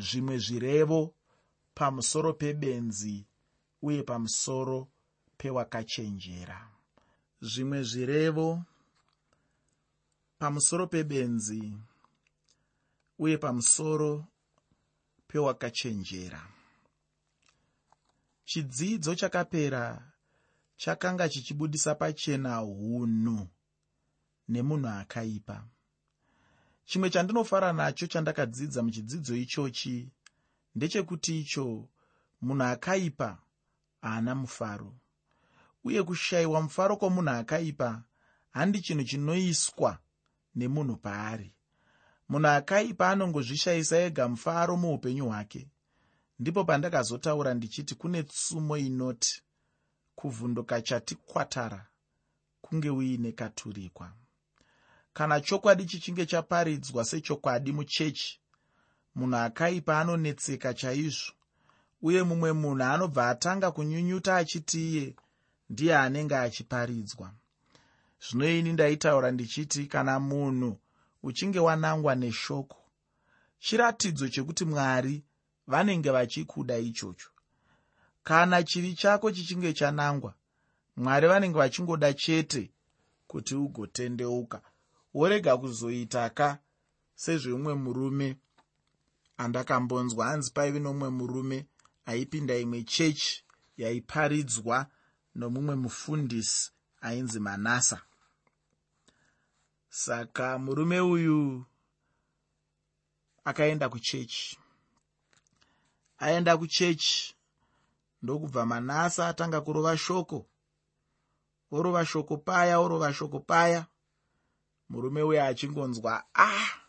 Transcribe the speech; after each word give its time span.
zvimwe 0.00 0.38
zvirevo 0.38 1.14
pamusoro 1.74 2.32
pebenzi 2.34 3.26
uye 3.82 4.02
pamusoro 4.02 4.88
pewakachenjera. 5.36 6.58
Zvimwe 7.40 7.82
zvirevo 7.82 8.64
pamusoro 10.38 10.86
pebenzi 10.86 11.72
uye 13.18 13.38
pamusoro 13.38 14.26
pewakachenjera. 15.28 16.42
Chidzidzo 18.44 19.14
chakapera 19.14 20.12
chakanga 20.76 21.28
chichibudisa 21.28 21.94
pachena 21.94 22.62
unhu 22.64 23.48
nemunhu 24.48 24.88
akaipa 24.88 25.64
chimwe 26.90 27.10
chandinofara 27.10 27.72
nacho 27.72 28.06
chandakadzidza 28.06 28.82
muchidzidzo 28.82 29.36
ichochi 29.36 29.96
ndechekuti 30.74 31.40
icho 31.40 31.88
munhu 32.40 32.62
akaipa 32.64 33.38
haana 34.02 34.34
mufaro. 34.34 34.94
Uye 35.84 36.02
kushayiwa 36.02 36.62
mufaro 36.62 36.96
kwomunhu 36.96 37.30
akaipa 37.30 38.02
handi 38.50 38.80
chinhu 38.80 39.04
chinoiswa 39.04 39.98
nemunhu 40.54 40.96
paari. 40.96 41.54
Munhu 42.28 42.48
akaipa 42.48 43.10
anongozvishayisa 43.10 43.96
ega 43.98 44.28
mufaro 44.28 44.76
muupenyu 44.76 45.26
hwake. 45.28 45.68
Ndipo 46.38 46.64
pandakazotaura 46.64 47.54
ndichiti 47.54 47.94
kune 47.94 48.22
tsumo 48.22 48.76
inoti 48.76 49.42
kuvhunduka 50.14 50.82
chati 50.82 51.14
kwatara 51.14 51.86
kunge 52.60 52.90
uine 52.90 53.32
katurikwa 53.32 54.12
kana 55.12 55.40
chokwadi 55.40 55.84
chichinge 55.86 56.26
chaparidzwa 56.26 57.04
sechokwadi 57.04 57.72
muchechi 57.72 58.40
munhu 59.14 59.36
akaipa 59.36 60.00
anonetseka 60.00 60.74
chaizvo 60.74 61.32
uye 62.02 62.22
mumwe 62.22 62.52
munhu 62.52 62.84
anobva 62.84 63.28
atanga 63.28 63.70
kunyunyuta 63.70 64.36
achiti 64.36 64.78
iye 64.90 65.06
ndiye 65.70 65.96
anenge 65.96 66.36
achiparidzwa. 66.36 67.32
Zvino 68.24 68.48
ini 68.58 68.72
ndaitaura 68.72 69.30
ndichiti 69.30 69.86
kana 69.86 70.20
munhu 70.20 70.78
uchinge 71.22 71.58
wanangwa 71.58 72.14
neshoko 72.14 72.78
chiratidzo 73.58 74.28
chekuti 74.28 74.64
mwari 74.64 75.24
vanenge 75.66 76.10
vachikuda 76.10 76.78
ichocho. 76.78 77.30
Kana 78.22 78.62
chivi 78.62 78.94
chako 78.94 79.32
chichinge 79.32 79.72
chanangwa 79.72 80.34
mwari 80.96 81.26
vanenge 81.28 81.58
vachingoda 81.58 82.12
chete 82.12 82.70
kuti 83.26 83.54
ugotendeuka 83.54 84.62
worega 85.14 85.56
kuzoitaka 85.56 86.58
sezveumwe 87.14 87.74
murume 87.74 88.36
andakambonzwa 89.36 90.26
hanzi 90.26 90.50
paive 90.52 90.78
nomumwe 90.80 91.08
murume 91.10 91.66
aipinda 92.06 92.56
imwe 92.56 92.82
chechi 92.84 93.44
yaiparidzwa 93.76 94.86
nomumwe 95.34 95.74
mufundisi 95.74 96.70
ainzi 97.00 97.40
manasa. 97.40 98.02
Saka 99.88 100.58
murume 100.58 101.00
uyu 101.00 101.64
akaenda 103.44 103.88
kuchechi. 103.88 104.58
Aenda 106.18 106.56
kuchechi 106.56 107.36
ndokubva 108.22 108.66
manasa 108.66 109.28
atanga 109.28 109.60
kurova 109.60 109.96
shoko. 109.96 110.46
Orova 111.72 112.06
shoko 112.06 112.36
paya 112.36 112.78
orova 112.80 113.12
shoko 113.14 113.40
paya 113.40 113.86
murume 114.90 115.22
uyo 115.22 115.44
achingonzwa 115.44 116.24
ah 116.34 116.80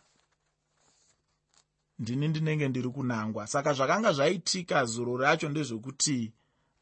ndini 2.00 2.28
ndinenge 2.28 2.68
ndiri 2.68 2.90
kunangwa. 2.90 3.48
Saka 3.48 3.74
zvakanga 3.74 4.14
zvaitika 4.14 4.86
zuro 4.86 5.18
racho 5.18 5.50
ndezvekuti 5.50 6.34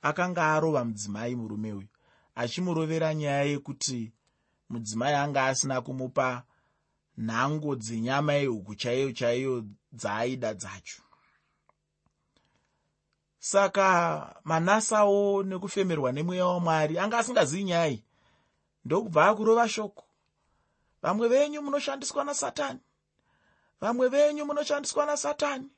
akanga 0.01 0.53
arova 0.55 0.85
mudzimai 0.85 1.35
murume 1.35 1.73
uyu 1.73 1.87
achimurovera 2.35 3.13
nyaya 3.13 3.43
yekuti 3.43 4.11
mudzimai 4.69 5.13
anga 5.13 5.45
asina 5.45 5.81
kumupa 5.81 6.43
nhango 7.17 7.75
dzenyama 7.75 8.33
yehuku 8.33 8.75
chaiyo 8.75 9.11
chaiyo 9.11 9.65
dzaaida 9.91 10.53
dzacho. 10.53 11.02
Saka 13.39 14.35
manasawo 14.43 15.43
nekufemerwa 15.43 16.11
nemweya 16.11 16.45
wamwari 16.45 16.99
anga 16.99 17.17
asingazivi 17.17 17.63
nyaya 17.63 17.87
iyi 17.87 18.03
ndokubva 18.85 19.27
akurova 19.27 19.69
shoko 19.69 20.08
vamwe 21.02 21.27
venyu 21.27 21.61
munoshandiswa 21.61 22.23
nasatani. 22.23 22.80
Vamwe 23.82 24.08
venyu 24.08 24.45
munoshandiswa 24.45 25.05
nasatani. 25.05 25.70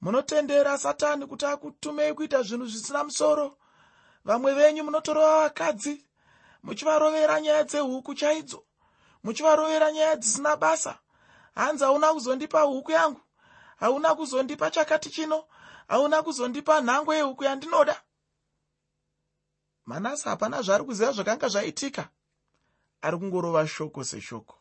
Munotendera 0.00 0.78
satani 0.78 1.26
kuti 1.26 1.46
akutumei 1.46 2.14
kuita 2.14 2.42
zvinhu 2.42 2.66
zvisina 2.66 3.04
musoro. 3.04 3.58
Vamwe 4.24 4.54
venyu 4.54 4.84
munotorova 4.84 5.40
vakadzi 5.40 6.04
muchivarovera 6.62 7.40
nyaya 7.40 7.64
dzehuku 7.64 8.14
chaidzo 8.14 8.64
muchivarovera 9.24 9.92
nyaya 9.92 10.16
dzisina 10.16 10.56
basa. 10.56 10.98
Hanzi 11.54 11.84
hauna 11.84 12.12
kuzondipa 12.12 12.60
huku 12.62 12.92
yangu? 12.92 13.20
Hauna 13.76 14.14
kuzondipa 14.14 14.70
chakati 14.70 15.10
chino? 15.10 15.44
Hauna 15.88 16.22
kuzondipa 16.22 16.80
nhango 16.80 17.14
yehuku 17.14 17.44
yandinoda? 17.44 18.02
Manasi 19.86 20.28
hapana 20.28 20.62
zvaari 20.62 20.84
kuziva 20.84 21.12
zvakanga 21.12 21.48
zvaitika 21.48 22.08
ari 23.02 23.16
kungorova 23.18 23.66
shoko 23.66 24.04
seshoko. 24.04 24.58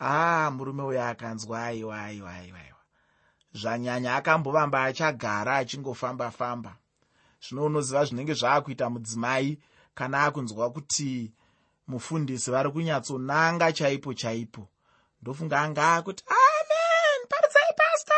Aa 0.00 0.50
murume 0.50 0.82
uyo 0.82 1.04
akanzwa 1.04 1.64
aiwa 1.64 2.02
aiwa 2.02 2.32
aiwa 2.34 2.58
aiwa. 2.58 2.82
Zvanyanya 3.54 4.16
akambovamba 4.16 4.84
achagara 4.84 5.56
achingofamba-famba. 5.56 6.76
Zvino 7.42 7.64
unoziva 7.66 8.04
zvinenge 8.04 8.34
zvaakuita 8.34 8.90
mudzimai 8.90 9.58
kana 9.94 10.24
akunzwa 10.24 10.70
kuti 10.70 11.32
mufundisi 11.88 12.50
vari 12.50 12.70
kunyatsonanga 12.70 13.72
chaipo 13.72 14.14
chaipo. 14.14 14.68
Ndofunga 15.22 15.60
anga 15.60 15.94
akuti 15.94 16.24
amen 16.26 17.20
paridzai 17.30 17.72
pasta 17.76 18.14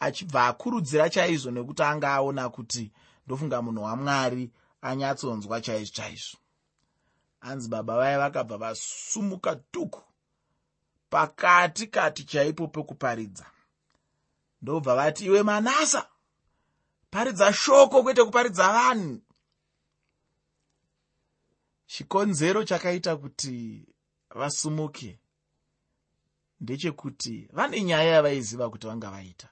achibva 0.00 0.46
akurudzira 0.46 1.10
chaizvo 1.10 1.50
nekuti 1.50 1.82
anga 1.82 2.08
aona 2.12 2.48
kuti 2.48 2.92
ndofunga 3.26 3.62
munhu 3.62 3.82
wamwari 3.82 4.50
anyatsonzwa 4.82 5.60
chaizvo 5.60 5.94
chaizvo 5.96 6.43
hanzi 7.44 7.68
baba 7.68 7.96
vai 7.96 8.16
vakabva 8.16 8.56
vasumuka 8.58 9.54
dhuku 9.72 10.02
pakati 11.10 11.86
kati 11.86 12.24
chaipo 12.24 12.68
pekuparidza. 12.68 13.46
Ndobva 14.62 14.94
vati 14.94 15.24
iwe 15.24 15.42
manasa 15.42 16.08
paridza 17.10 17.52
shoko 17.52 18.02
kwete 18.02 18.24
kuparidza 18.24 18.72
vanhu. 18.72 19.20
Chikonzero 21.86 22.64
chakaita 22.64 23.16
kuti 23.16 23.88
vasumuke 24.30 25.20
ndechekuti 26.60 27.48
vane 27.52 27.82
nyaya 27.82 28.12
yavaiziva 28.14 28.70
kuti 28.70 28.86
vanga 28.86 29.10
vaita. 29.10 29.48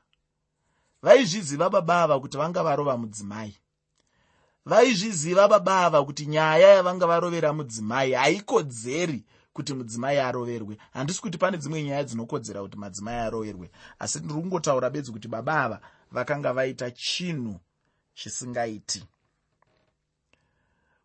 Vaizviziva 1.02 1.70
baba 1.70 2.02
ava 2.02 2.20
kuti 2.20 2.36
vanga 2.36 2.62
varova 2.62 2.96
mudzimai 2.96 3.61
vaizviziva 4.64 5.48
baba 5.48 5.84
ava 5.86 6.04
kuti 6.04 6.26
nyaya 6.26 6.68
yavanga 6.68 7.06
varovera 7.06 7.52
mudzimai 7.52 8.12
haikodzeri 8.12 9.24
kuti 9.52 9.74
mudzimai 9.74 10.18
aroverwe. 10.18 10.76
Handisi 10.92 11.20
kuti 11.20 11.38
pane 11.38 11.58
dzimwe 11.58 11.82
nyaya 11.82 12.04
dzinokodzera 12.04 12.62
kuti 12.62 12.76
madzimai 12.76 13.14
aroverwe. 13.14 13.70
Asi 13.98 14.18
ndiri 14.18 14.40
kungotaura 14.40 14.90
bedzi 14.90 15.12
kuti 15.12 15.28
baba 15.28 15.64
ava 15.64 15.80
vakanga 16.12 16.52
vaita 16.52 16.90
chinhu 16.90 17.60
chisingaiti. 18.14 19.04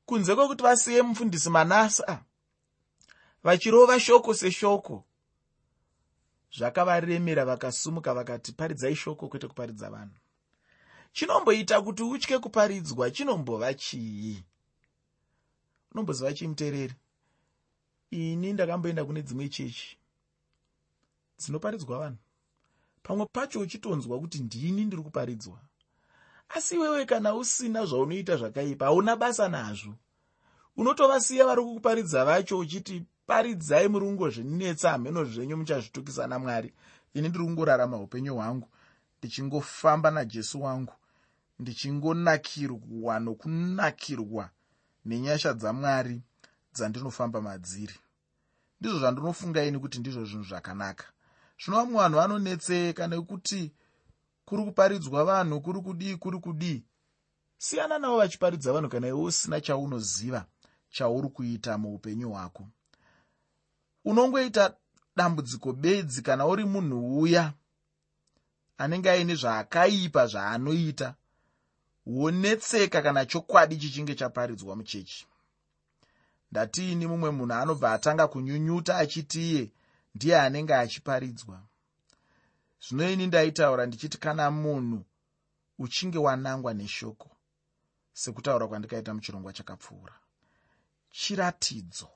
Kunze 0.05 0.35
kwekuti 0.35 0.63
vasiye 0.63 1.01
mufundisi 1.01 1.49
manasa 1.49 2.23
vachirova 3.43 3.99
shoko 3.99 4.33
seshoko 4.33 5.03
zvakavaremera 6.57 7.45
vakasumuka 7.45 8.13
vakati 8.13 8.51
paridzai 8.51 8.95
shoko 8.95 9.27
kwete 9.27 9.47
kuparidza 9.47 9.89
vanhu 9.89 10.15
chinomboita 11.17 11.81
kuti 11.81 12.03
utye 12.03 12.39
kuparidzwa 12.39 13.11
chinombova 13.11 13.73
chii? 13.73 14.43
Unomboziva 15.91 16.33
chii 16.33 16.47
muteereri? 16.47 16.93
Ini 18.11 18.53
ndakamboenda 18.53 19.05
kune 19.05 19.21
dzimwe 19.21 19.49
chechi. 19.49 19.97
Dzinoparidzwa 21.39 21.99
vanhu? 21.99 22.17
Pamwe 23.03 23.25
pacho 23.25 23.59
uchitonzwa 23.59 24.19
kuti 24.19 24.39
ndini 24.39 24.85
ndiri 24.85 25.03
kuparidzwa. 25.03 25.59
Asi 26.49 26.75
iwewe 26.75 27.05
kana 27.05 27.35
usina 27.35 27.85
zvaunoita 27.85 28.37
zvakaipa 28.37 28.85
hauna 28.85 29.15
basa 29.15 29.49
nazvo. 29.49 29.95
Unotovasiya 30.75 31.45
vari 31.45 31.61
kukuparidza 31.61 32.25
vacho 32.25 32.57
uchiti 32.59 33.03
paridzai 33.25 33.87
muri 33.87 34.05
kungozvinetsa 34.05 34.89
hamheno 34.91 35.25
zvenyu 35.25 35.57
muchazvitukisa 35.57 36.27
namwari 36.27 36.73
ini 37.13 37.29
ndiri 37.29 37.43
kungorarama 37.43 37.97
upenyu 37.97 38.35
hwangu 38.35 38.69
ndichingofamba 39.19 40.11
najesu 40.11 40.61
wangu 40.61 40.93
ndichingonakirwa 41.59 43.19
nokunakirwa 43.19 44.49
nenyasha 45.05 45.53
dzamwari 45.53 46.21
dzandinofamba 46.73 47.41
madziri. 47.41 47.97
Ndizvo 48.79 48.99
zvandinofunga 48.99 49.63
ini 49.65 49.79
kuti 49.79 49.99
ndizvo 49.99 50.25
zvinhu 50.25 50.45
zvakanaka. 50.49 51.05
Zvino 51.61 51.77
vamwe 51.77 51.97
vanhu 52.01 52.17
vanonetseka 52.17 53.07
nekuti 53.07 53.73
kuri 54.45 54.61
kuparidzwa 54.65 55.25
vanhu 55.25 55.61
kuri 55.61 55.79
kudii 55.81 56.15
kuri 56.15 56.37
kudii. 56.39 56.83
Siyana 57.57 57.99
navo 57.99 58.17
vachiparidza 58.17 58.73
vanhu 58.73 58.89
kana 58.89 59.07
iwe 59.07 59.21
usina 59.21 59.61
chaunoziva 59.61 60.45
chauri 60.89 61.29
kuita 61.29 61.77
muupenyu 61.77 62.29
hwako. 62.31 62.67
Unongoita 64.05 64.75
dambudziko 65.15 65.73
bedzi 65.73 66.21
kana 66.21 66.47
uri 66.47 66.65
munhu 66.65 67.19
uya 67.21 67.53
anenge 68.77 69.09
aine 69.11 69.35
zvaakaipa 69.35 70.27
zvaanoita 70.27 71.15
wonetseka 72.07 73.01
kana 73.01 73.25
chokwadi 73.25 73.77
chichinge 73.77 74.15
chaparidzwa 74.15 74.75
muchechi. 74.75 75.27
Ndatiini 76.51 77.07
mumwe 77.07 77.31
munhu 77.31 77.53
anobva 77.53 77.93
atanga 77.93 78.27
kunyunyuta 78.27 78.97
achiti 78.97 79.51
iye 79.51 79.71
ndiye 80.15 80.39
anenge 80.39 80.75
achiparidzwa. 80.75 81.61
Zvino 82.87 83.09
ini 83.11 83.27
ndaitaura 83.27 83.85
ndichiti 83.85 84.17
kana 84.17 84.51
munhu 84.51 85.05
uchinge 85.79 86.17
wanangwa 86.17 86.73
neshoko 86.73 87.29
sekutaura 88.13 88.67
kwandikaita 88.67 89.13
muchirongwa 89.13 89.53
chakapfuura. 89.53 90.13
Chiratidzo 91.11 92.09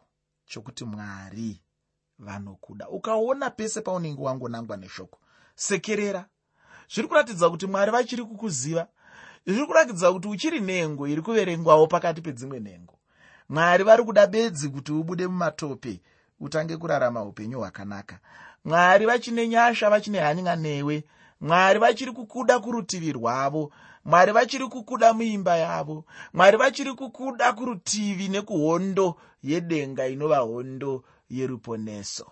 chokuti 0.46 0.86
mwari 0.86 1.62
vanokuda. 2.20 2.90
Ukaona 2.90 3.50
pese 3.50 3.82
paunenge 3.82 4.22
wangonangwa 4.22 4.78
neshoko 4.78 5.20
sekerera. 5.56 6.26
Zviri 6.94 7.08
kuratidza 7.08 7.50
kuti 7.50 7.68
mwari 7.68 7.92
vachiri 7.92 8.24
kukuziva 8.24 8.88
zviri 9.48 9.66
kuratidza 9.66 10.14
kuti 10.14 10.28
uchiri 10.28 10.60
nhengo 10.60 11.08
iri 11.08 11.22
kuverengwawo 11.22 11.88
pakati 11.88 12.22
pedzimwe 12.22 12.60
nhengo. 12.60 12.94
Mwari 13.50 13.84
vari 13.84 14.04
kuda 14.04 14.28
bedzi 14.28 14.70
kuti 14.70 14.92
ubude 14.92 15.28
mumatope 15.28 16.02
utange 16.40 16.78
kurarama 16.78 17.24
upenyu 17.24 17.58
hwakanaka. 17.60 18.20
Mwari 18.66 19.06
vachine 19.06 19.48
nyasha 19.48 19.90
vachine 19.90 20.20
hanya 20.20 20.56
newe 20.56 21.04
mwari 21.42 21.80
vachiri 21.80 22.12
kukuda 22.12 22.60
kurutivi 22.60 23.12
rwavo. 23.12 23.72
Mwari 24.06 24.32
vachiri 24.32 24.68
kukuda 24.68 25.14
muimba 25.14 25.58
yavo. 25.58 26.06
Mwari 26.34 26.58
vachiri 26.58 26.94
kukuda 26.94 27.54
kurutivi 27.54 28.28
nekuhondo 28.28 29.16
yedenga 29.44 30.08
inova 30.08 30.38
hondo 30.38 31.04
yeruponeso 31.30 32.32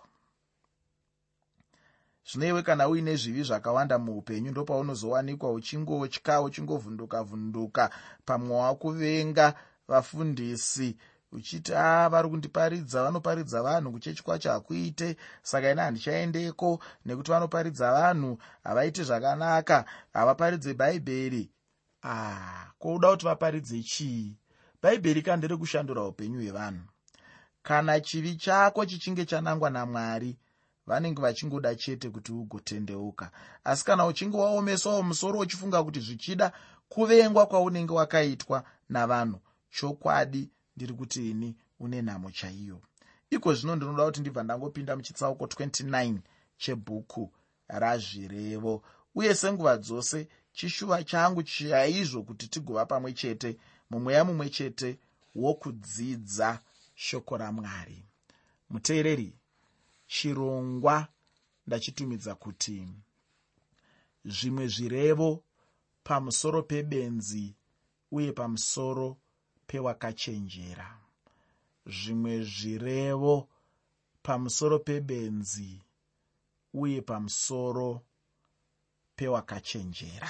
zvino 2.28 2.48
iwe 2.48 2.62
kana 2.64 2.88
uine 2.88 3.16
zvivi 3.16 3.44
zvakawanda 3.44 4.00
muupenyu 4.00 4.52
ndopaunozowanikwa 4.52 5.52
uchingotya 5.52 6.42
uchingovhunduka 6.42 7.24
vhunduka 7.24 7.90
pamwe 8.26 8.56
wakuvenga 8.58 9.54
vafundisi 9.88 10.98
uchiti 11.32 11.74
a 11.74 12.06
ah, 12.06 12.10
vari 12.10 12.30
kundiparidza 12.30 13.04
vanoparidza 13.04 13.62
vanhu 13.62 13.92
kuchechi 13.92 14.24
kwacho 14.24 14.52
hakuite. 14.52 15.18
Saka 15.42 15.72
ina 15.72 15.84
handichaendeko 15.84 16.80
nekuti 17.06 17.32
vanoparidza 17.32 17.92
vanhu 17.94 18.38
havaiti 18.64 19.04
zvakanaka 19.04 19.86
havaparidze 20.14 20.74
bhaibheri. 20.74 21.52
Ah, 22.04 22.72
kouda 22.80 23.12
kuti 23.12 23.26
vaparidze 23.26 23.84
chii? 23.84 24.38
Bhaibheri 24.82 25.22
kandere 25.22 25.58
kushandura 25.58 26.04
upenyu 26.04 26.40
hwevanhu. 26.40 26.86
Kana 27.64 28.00
chivi 28.00 28.36
chako 28.36 28.86
chichinge 28.86 29.26
chanangwa 29.26 29.70
namwari 29.70 30.38
vanenge 30.90 31.22
vachingoda 31.22 31.76
chete 31.76 32.10
kuti 32.10 32.32
ugotendeuka. 32.32 33.32
Asi 33.64 33.86
kana 33.86 34.06
uchinge 34.06 34.38
waomeswawo 34.38 35.04
musoro 35.04 35.40
uchifunga 35.40 35.84
kuti 35.84 36.00
zvichida 36.00 36.52
kuvengwa 36.90 37.46
kwaunenge 37.46 37.94
wakaitwa 37.94 38.64
navanhu 38.90 39.40
chokwadi 39.72 40.50
ndiri 40.76 40.94
kuti 40.94 41.30
ini 41.32 41.56
une 41.80 42.02
nhamo 42.02 42.32
chaiyo. 42.32 42.82
Iko 43.30 43.54
zvino 43.54 43.76
ndinoda 43.76 44.06
kuti 44.06 44.20
ndibva 44.22 44.44
ndangopinda 44.44 44.96
muchitsauko 44.96 45.46
29 45.46 46.18
chebhuku 46.58 47.32
razvirevo. 47.68 48.84
Uye 49.16 49.36
senguva 49.36 49.78
dzose 49.78 50.28
chishuva 50.54 51.04
changu 51.04 51.44
chaizvo 51.44 52.24
kuti 52.24 52.48
tigova 52.48 52.86
pamwe 52.86 53.14
chete 53.14 53.58
mumweya 53.90 54.26
mumwe 54.26 54.50
chete 54.50 55.00
wokudzidza 55.36 56.60
shoko 56.96 57.38
ramwari. 57.38 58.06
Muteereri 58.70 59.39
chirongwa 60.10 61.08
ndachitumidza 61.68 62.34
kuti 62.36 62.78
zvimwe 64.26 64.66
zvirevo 64.68 65.30
pamusoro 66.04 66.60
pebenzi 66.64 67.46
uye 68.12 68.32
pamusoro 68.40 69.08
pewakachenjera. 69.68 70.88
Zvimwe 71.86 72.44
zvirevo 72.44 73.36
pamusoro 74.26 74.80
pebenzi 74.80 75.72
uye 76.74 77.02
pamusoro 77.02 78.02
pewakachenjera. 79.16 80.30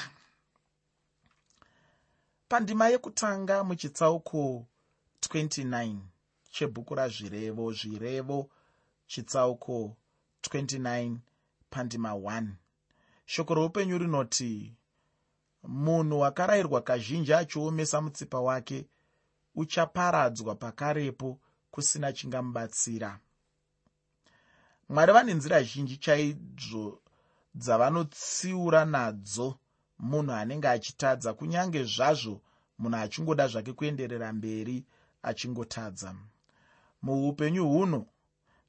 Pandima 2.50 2.86
yekutanga 2.92 3.64
muchitsauko 3.64 4.66
29 5.22 5.98
chebhuku 6.52 6.96
razvirevo 6.96 7.74
zvirevo 7.74 8.50
chitsauko 9.10 9.98
29 10.42 11.18
pandima 11.70 12.12
1 12.14 12.48
shoko 13.26 13.54
roupenyu 13.54 13.98
rinoti 13.98 14.76
munhu 15.64 16.20
wakarayirwa 16.20 16.82
kazhinji 16.82 17.34
achiomesa 17.34 18.02
mutsipa 18.02 18.40
wake 18.42 18.88
uchaparadzwa 19.56 20.56
pakarepo 20.56 21.40
kusina 21.72 22.14
chingamubatsira. 22.14 23.20
Mwari 24.90 25.14
vane 25.14 25.34
nzira 25.34 25.64
zhinji 25.64 25.98
chaizvo 25.98 27.02
dzavanotsiura 27.56 28.86
nadzo 28.86 29.60
munhu 30.00 30.32
anenge 30.32 30.68
achitadza 30.68 31.34
kunyange 31.34 31.84
zvazvo 31.84 32.42
munhu 32.80 32.98
achingoda 32.98 33.48
zvake 33.48 33.74
kuenderera 33.74 34.34
mberi 34.34 34.86
achingotadza. 35.24 36.16
Muupenyu 37.02 37.70
huno 37.70 38.06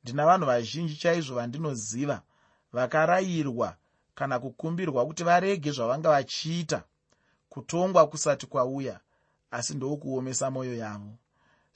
ndina 0.05 0.27
vanhu 0.27 0.47
vazhinji 0.47 0.97
chaizvo 0.97 1.35
vandinoziva 1.35 2.23
vakarayirwa 2.73 3.77
kana 4.15 4.39
kukumbirwa 4.39 5.07
kuti 5.07 5.25
varege 5.25 5.71
zvavanga 5.71 6.09
vachiita 6.09 6.85
kutongwa 7.49 8.07
kusati 8.07 8.47
kwauya 8.47 9.01
asi 9.51 9.75
ndokuomesa 9.75 10.51
mwoyo 10.51 10.77
yavo. 10.77 11.13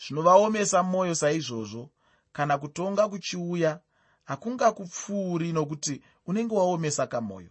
Zvinovaomesa 0.03 0.82
mwoyo 0.82 1.15
saizvozvo 1.15 1.91
kana 2.32 2.59
kutonga 2.59 3.09
kuchiuya 3.09 3.81
hakungakupfuuri 4.25 5.53
nokuti 5.53 6.03
unenge 6.27 6.55
waomesa 6.55 7.06
kamwoyo 7.06 7.50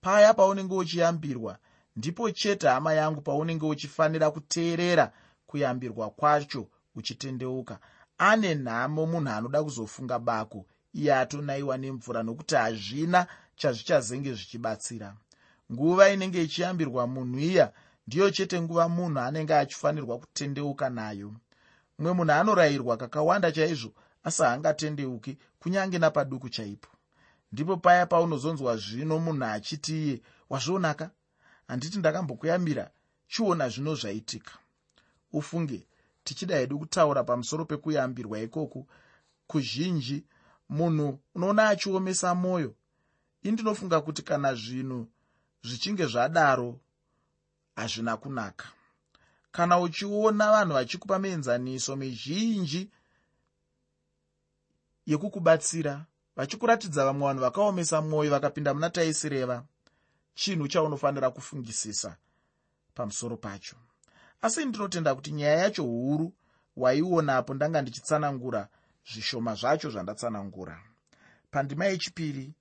paya 0.00 0.34
paunenge 0.34 0.74
uchiyambirwa 0.74 1.58
ndipo 1.96 2.30
chete 2.30 2.68
hama 2.68 2.92
yangu 2.92 3.20
paunenge 3.20 3.66
uchifanira 3.66 4.30
kuteerera 4.30 5.12
kuyambirwa 5.46 6.10
kwacho 6.10 6.68
uchitendeuka 6.94 7.78
ane 8.20 8.54
nhamo 8.54 9.06
munhu 9.06 9.30
anoda 9.30 9.62
kuzofunga 9.64 10.18
bako 10.18 10.66
iye 10.94 11.14
atonayiwa 11.14 11.76
nemvura 11.78 12.22
nokuti 12.22 12.54
hazvina 12.54 13.26
chazvichazenge 13.56 14.32
zvichibatsira. 14.34 15.16
Nguva 15.72 16.10
inenge 16.10 16.42
ichiyambirwa 16.42 17.06
munhu 17.06 17.38
iya 17.38 17.72
ndiyo 18.06 18.30
chete 18.30 18.60
nguva 18.62 18.88
munhu 18.88 19.18
anenge 19.20 19.54
achifanirwa 19.54 20.18
kutendeuka 20.18 20.90
nayo. 20.90 21.32
Mumwe 21.98 22.12
munhu 22.12 22.32
anorayirwa 22.32 22.96
kakawanda 22.96 23.52
chaizvo 23.52 23.92
asi 24.24 24.42
haangatendeuki 24.42 25.38
kunyange 25.60 25.98
napaduku 25.98 26.48
chaipo. 26.48 26.88
Ndipo 27.52 27.76
paya 27.76 28.06
paunozonzwa 28.06 28.76
zvino 28.76 29.18
munhu 29.18 29.44
achiti 29.44 29.92
iye 30.04 30.22
wazvionaka? 30.50 31.10
Handiti 31.68 31.98
ndakambokuyambira 31.98 32.90
chiona 33.28 33.68
zvino 33.68 33.94
zvaitika. 33.94 34.52
Ufunge 35.32 35.86
tichida 36.24 36.56
hedu 36.56 36.78
kutaura 36.78 37.24
pamusoro 37.24 37.64
pekuyambirwa 37.64 38.40
ikoku 38.40 38.88
kuzhinji 39.46 40.24
munhu 40.68 41.18
unoona 41.34 41.68
achiomesa 41.68 42.34
mwoyo 42.34 42.74
indinofunga 43.42 44.00
kuti 44.00 44.22
kana 44.22 44.54
zvinhu 44.54 45.06
zvichinge 45.62 46.06
zvadaro 46.06 46.80
hazvina 47.76 48.16
kunaka. 48.16 48.68
Kana 49.52 49.80
uchiona 49.80 50.50
vanhu 50.52 50.74
vachikupa 50.74 51.18
mienzaniso 51.18 51.96
mizhinji 51.96 52.90
yekukubatsira 55.06 56.06
vachikuratidza 56.36 57.04
vamwe 57.04 57.26
vanhu 57.26 57.42
vakaomesa 57.42 58.02
mwoyo 58.02 58.30
vakapinda 58.30 58.74
muna 58.74 58.90
taisireva 58.90 59.64
chinhu 60.34 60.68
chaunofanira 60.68 61.30
kufungisisa 61.30 62.16
pamusoro 62.94 63.36
pacho 63.36 63.76
asi 64.42 64.64
ndinotenda 64.64 65.14
kuti 65.14 65.32
nyaya 65.32 65.56
yacho 65.56 65.82
huru 65.82 66.32
waionapo 66.76 67.54
ndanga 67.54 67.82
ndichitsanangura 67.82 68.68
zvishoma 69.12 69.54
zvacho 69.54 69.90
zvandatsanangura. 69.90 70.80
Pandima 71.50 71.84
yechipiri 71.86 72.54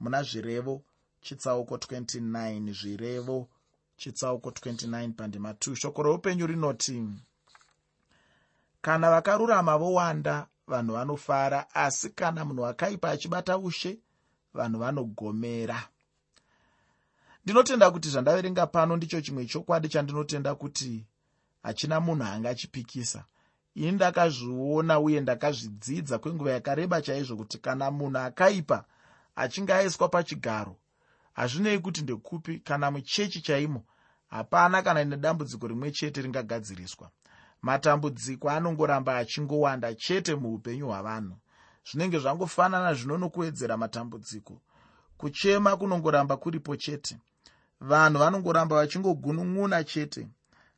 muna 0.00 0.22
zvirevo 0.22 0.82
chitsauko 1.20 1.76
29 1.76 2.72
zvirevo 2.72 3.48
chitsauko 3.96 4.50
29 4.50 5.12
pandima 5.12 5.52
2 5.52 5.74
shoko 5.74 6.02
roupenyu 6.02 6.46
rinoti 6.46 7.08
kana 8.82 9.10
vakarurama 9.10 9.78
vowanda 9.78 10.46
vanhu 10.66 10.92
vanofara 10.94 11.74
asi 11.74 12.10
kana 12.10 12.44
munhu 12.44 12.66
akaipa 12.66 13.10
achibata 13.10 13.58
ushe 13.58 13.98
vanhu 14.54 14.78
vanogomera. 14.78 15.88
Ndinotenda 17.44 17.90
kuti 17.90 18.08
zvandaverenga 18.08 18.66
pano 18.66 18.96
ndicho 18.96 19.20
chimwe 19.20 19.46
chokwadi 19.46 19.88
chandinotenda 19.88 20.54
kuti 20.54 21.06
hachina 21.62 22.00
munhu 22.00 22.24
angachipikisa. 22.24 23.24
Ini 23.74 23.92
ndakazviona 23.92 25.00
uye 25.00 25.20
ndakazvidzidza 25.20 26.18
kwenguva 26.18 26.50
yakareba 26.50 27.02
chaizvo 27.02 27.36
kuti 27.36 27.58
kana 27.58 27.90
munhu 27.90 28.18
akaipa 28.18 28.84
achinge 29.36 29.74
aiswa 29.74 30.08
pachigaro 30.08 30.76
hazvinei 31.32 31.78
kuti 31.78 32.02
ndekupi 32.02 32.58
kana 32.58 32.90
muchechi 32.90 33.40
chaimo 33.40 33.84
hapana 34.28 34.82
kana 34.82 35.04
nedambudziko 35.04 35.66
rimwe 35.68 35.90
chete 35.90 36.22
ringagadziriswa 36.22 37.10
matambudziko 37.62 38.50
anongoramba 38.50 39.16
achingowanda 39.16 39.94
chete 39.94 40.34
muupenyu 40.34 40.86
hwavanhu. 40.86 41.36
Zvinenge 41.90 42.18
zvangofanana 42.18 42.94
zvino 42.94 43.18
nokuwedzera 43.18 43.76
matambudziko. 43.76 44.60
Kuchema 45.16 45.76
kunongoramba 45.76 46.36
kuripo 46.36 46.76
chete. 46.76 47.16
Vanhu 47.80 48.18
vanongoramba 48.18 48.76
vachingogunun'una 48.76 49.84
chete 49.84 50.28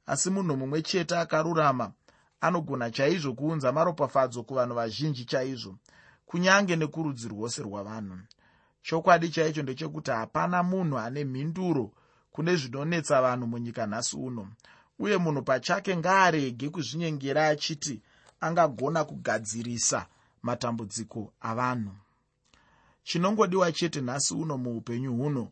asi 0.06 0.30
munhu 0.30 0.56
mumwe 0.56 0.82
chete 0.82 1.16
akarurama 1.18 1.92
anogona 2.40 2.90
chaizvo 2.90 3.32
kuunza 3.35 3.73
maropafadzo 3.73 4.42
kuvanhu 4.42 4.75
vazhinji 4.75 5.25
chaizvo 5.25 5.78
kunyange 6.26 6.76
nekurudzi 6.76 7.28
rwose 7.28 7.62
rwavanhu. 7.62 8.18
Chokwadi 8.82 9.28
chaicho 9.28 9.62
ndechekuti 9.62 10.11
hapana 10.11 10.62
munhu 10.62 10.99
ane 10.99 11.25
mhinduro 11.25 11.92
kune 12.32 12.56
zvinonetsa 12.56 13.23
vanhu 13.23 13.47
munyika 13.47 13.87
nhasi 13.87 14.16
uno 14.16 14.49
uye 14.99 15.16
munhu 15.18 15.42
pachake 15.42 15.97
ngaarege 15.97 16.68
kuzvinyengera 16.68 17.49
achiti 17.49 18.02
angagona 18.40 19.04
kugadzirisa 19.04 20.06
matambudziko 20.42 21.32
avanhu. 21.40 21.92
Chinongodiwa 23.02 23.73
chete 23.73 24.00
nhasi 24.00 24.35
uno 24.35 24.59
muupenyu 24.59 25.12
huno 25.16 25.49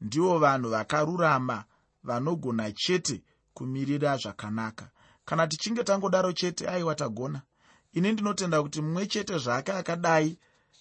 ndivo 0.00 0.38
vanhu 0.38 0.68
vakarurama 0.70 1.64
vanogona 2.04 2.72
chete 2.72 3.22
kumirira 3.54 4.16
zvakanaka. 4.16 4.90
Kana 5.24 5.46
tichinge 5.46 5.84
tangodaro 5.84 6.32
chete 6.32 6.68
aiwa 6.68 6.94
tagona. 6.94 7.42
Ini 7.92 8.12
ndinotenda 8.12 8.62
kuti 8.62 8.82
mumwe 8.82 9.06
chete 9.06 9.38
zvake 9.38 9.72
akadai 9.72 10.38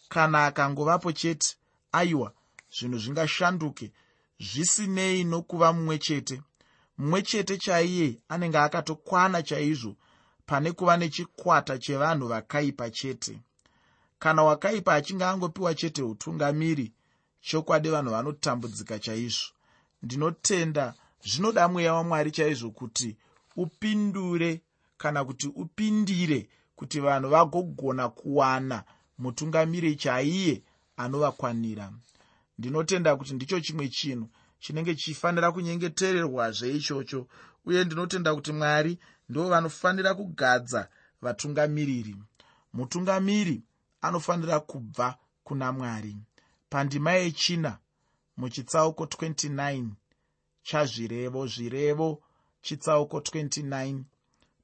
kana 0.09 0.45
akangovapo 0.45 1.11
chete 1.11 1.55
aiwa 1.91 2.33
zvinhu 2.75 2.97
zvingashanduke. 2.99 3.91
Zvisinei 4.39 5.23
nokuva 5.23 5.73
mumwe 5.73 5.97
chete. 5.97 6.41
Mumwe 6.97 7.21
chete 7.21 7.57
chaiye 7.57 8.19
anenge 8.29 8.57
akatokwana 8.57 9.43
chaizvo 9.43 9.95
pane 10.45 10.71
kuva 10.71 10.97
nechikwata 10.97 11.77
chevanhu 11.77 12.27
vakaipa 12.27 12.89
chete. 12.89 13.41
Kana 14.19 14.43
wakaipa 14.43 14.93
achinge 14.95 15.25
angopiwa 15.25 15.75
chete 15.75 16.01
utungamiri 16.01 16.93
chokwadi 17.41 17.89
vanhu 17.89 18.11
vanotambudzika 18.11 18.99
chaizvo. 18.99 19.47
Ndinotenda 20.03 20.93
zvinoda 21.25 21.67
mweya 21.67 21.93
wamwari 21.93 22.31
chaizvo 22.31 22.71
kuti 22.71 23.17
upindure 23.55 24.61
kana 24.97 25.25
kuti 25.25 25.47
upindire 25.47 26.49
kuti 26.75 26.99
vanhu 26.99 27.29
vagogona 27.29 28.09
kuwana 28.09 28.83
mutungamiri 29.17 29.95
chaiye 29.95 30.63
anovakwanira. 30.97 31.91
Ndinotenda 32.57 33.15
kuti 33.15 33.33
ndicho 33.33 33.59
chimwe 33.59 33.88
chinhu 33.89 34.29
chinenge 34.59 34.95
chichifanira 34.95 35.51
kunyengetererwazve 35.51 36.75
ichocho 36.77 37.27
uye 37.65 37.83
ndinotenda 37.83 38.35
kuti 38.35 38.51
mwari 38.51 38.99
ndo 39.29 39.47
vanofanira 39.49 40.13
kugadza 40.13 40.89
vatungamiriri. 41.21 42.15
Mutungamiri 42.73 43.63
anofanira 44.01 44.59
kubva 44.59 45.17
kuna 45.43 45.71
mwari. 45.71 46.17
Pandima 46.69 47.11
yechina 47.11 47.77
muchitsauko 48.38 49.03
29 49.03 49.88
chazvirevo 50.69 51.47
zvirevo 51.47 52.09
chitsauko 52.61 53.17
29 53.19 54.03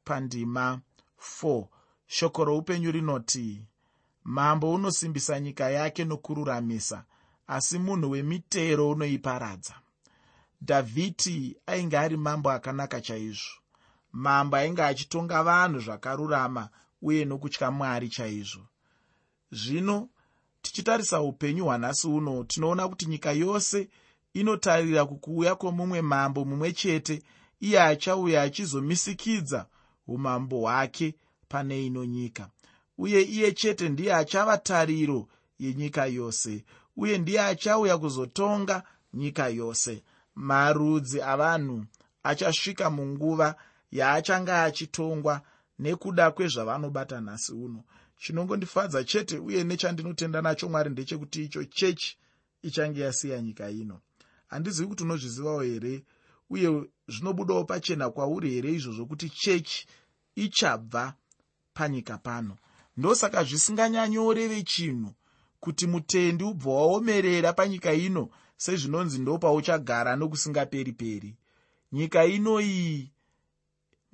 pandima 0.04 0.82
4 1.42 1.68
shoko 2.08 2.46
roupenyu 2.46 2.92
rinoti 2.92 3.66
mambo 4.24 4.74
unosimbisa 4.74 5.40
nyika 5.40 5.70
yake 5.70 6.06
nokururamisa 6.06 7.06
asi 7.48 7.80
munhu 7.80 8.10
wemitero 8.12 8.90
unoiparadza. 8.90 9.76
Dhavhidi 10.62 11.58
ainge 11.66 11.98
ari 11.98 12.18
mambo 12.18 12.52
akanaka 12.52 13.02
chaizvo. 13.02 13.56
Mambo 14.12 14.58
ainge 14.58 14.84
achitonga 14.84 15.44
vanhu 15.44 15.80
zvakarurama 15.80 16.70
uye 17.02 17.26
nokutya 17.26 17.72
mwari 17.72 18.10
chaizvo. 18.10 18.68
Zvino 19.52 20.10
tichitarisa 20.62 21.22
upenyu 21.22 21.64
hwanhasi 21.66 22.08
uno 22.08 22.44
tinoona 22.44 22.88
kuti 22.88 23.06
nyika 23.06 23.32
yose 23.32 23.90
inotarira 24.40 25.06
kukuuya 25.06 25.56
kwomumwe 25.56 26.02
mambo 26.02 26.46
mumwe 26.46 26.72
chete 26.74 27.24
iye 27.60 27.82
achauya 27.82 28.42
achizomisikidza 28.42 29.66
umambo 30.08 30.60
hwake 30.60 31.16
pane 31.48 31.86
ino 31.86 32.06
nyika. 32.06 32.50
Uye 32.98 33.22
iye 33.22 33.52
chete 33.52 33.90
ndiye 33.90 34.14
achava 34.14 34.58
tariro 34.58 35.28
yenyika 35.60 36.06
yose 36.06 36.64
uye 36.98 37.18
ndiye 37.18 37.42
achauya 37.42 37.98
kuzotonga 37.98 38.84
nyika 39.14 39.48
yose. 39.48 40.04
Marudzi 40.36 41.22
avanhu 41.22 41.86
achasvika 42.24 42.90
munguva 42.90 43.56
yaachanga 43.92 44.64
achitongwa 44.64 45.42
nekuda 45.80 46.32
kwezvavanobata 46.32 47.22
nhasi 47.22 47.52
uno. 47.54 47.84
Chinongondifadza 48.18 49.04
chete 49.04 49.38
uye 49.40 49.64
nechandinotenda 49.64 50.42
nacho 50.42 50.70
mwari 50.70 50.90
ndechekuti 50.90 51.44
icho 51.44 51.64
chechi 51.64 52.18
ichange 52.62 53.02
yasiya 53.02 53.42
nyika 53.42 53.70
ino 53.70 54.00
handizivi 54.56 54.88
kuti 54.90 55.04
unozvizivawo 55.04 55.62
here 55.62 56.04
uye 56.50 56.84
zvinobudawo 57.08 57.64
pachena 57.64 58.10
kwauri 58.10 58.50
here 58.50 58.74
izvo 58.74 58.92
zvokuti 58.94 59.30
chechi 59.30 59.88
ichabva 60.36 61.14
panyika 61.74 62.18
pano. 62.18 62.58
Ndosaka 62.98 63.44
zvisinganyanyoreve 63.44 64.64
chinhu 64.64 65.14
kuti 65.60 65.88
mutendi 65.88 66.44
ubva 66.44 66.72
waomerera 66.72 67.54
panyika 67.54 67.94
ino 67.94 68.30
sezvinonzi 68.58 69.20
ndo 69.20 69.38
pauchagara 69.38 70.16
nokusingaperi 70.16 70.92
peri. 70.92 71.36
Nyika 71.92 72.26
ino 72.26 72.62
iyi 72.62 73.12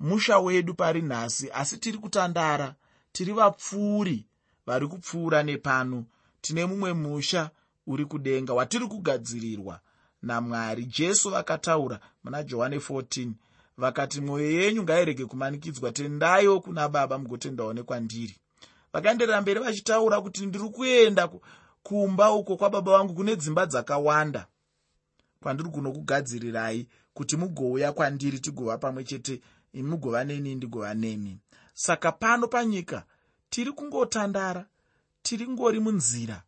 musha 0.00 0.38
wedu 0.38 0.74
pari 0.74 1.02
nhasi 1.02 1.50
asi 1.50 1.78
tiri 1.78 1.98
kutandara 1.98 2.74
tiri 3.12 3.32
vapfuuri 3.32 4.26
vari 4.66 4.86
kupfuura 4.88 5.42
nepano. 5.42 6.04
Tine 6.40 6.66
mumwe 6.66 6.92
musha 6.92 7.50
uri 7.86 8.04
kudenga 8.04 8.52
watiri 8.54 8.86
kugadzirirwa 8.86 9.80
namwari 10.22 10.84
jesu 10.84 11.30
vakataura 11.30 12.00
muna 12.24 12.42
johani 12.42 12.76
14 12.76 13.30
vakati 13.76 14.20
mwoyo 14.20 14.50
yenyu 14.50 14.82
ngairege 14.82 15.24
kumanikidzwa. 15.26 15.92
Tendaiwo 15.92 16.60
kuna 16.60 16.88
baba 16.88 17.18
mugotendawo 17.18 17.72
nekwandiri. 17.72 18.36
Vakaenderera 18.92 19.40
mberi 19.40 19.60
vachitaura 19.60 20.20
kuti 20.20 20.46
ndiri 20.46 20.68
kuenda 20.68 21.30
kumba 21.82 22.32
uko 22.32 22.56
kwababa 22.56 22.92
vangu 22.98 23.14
kune 23.14 23.36
dzimba 23.36 23.66
dzakawanda. 23.66 24.46
Kwandiri 25.42 25.68
kunokugadzirirai 25.70 26.88
kuti 27.14 27.36
mugouya 27.36 27.92
kwandiri 27.92 28.40
tigova 28.40 28.78
pamwe 28.78 29.04
chete 29.04 29.40
imi 29.72 29.88
mugova 29.90 30.24
neni 30.24 30.54
ndigova 30.54 30.94
nemi. 30.94 31.38
Saka 31.74 32.12
pano 32.12 32.48
panyika 32.48 33.04
tiri 33.50 33.72
kungotandara 33.72 34.66
tiri 35.22 35.48
ngori 35.48 35.80
munzira 35.80 36.42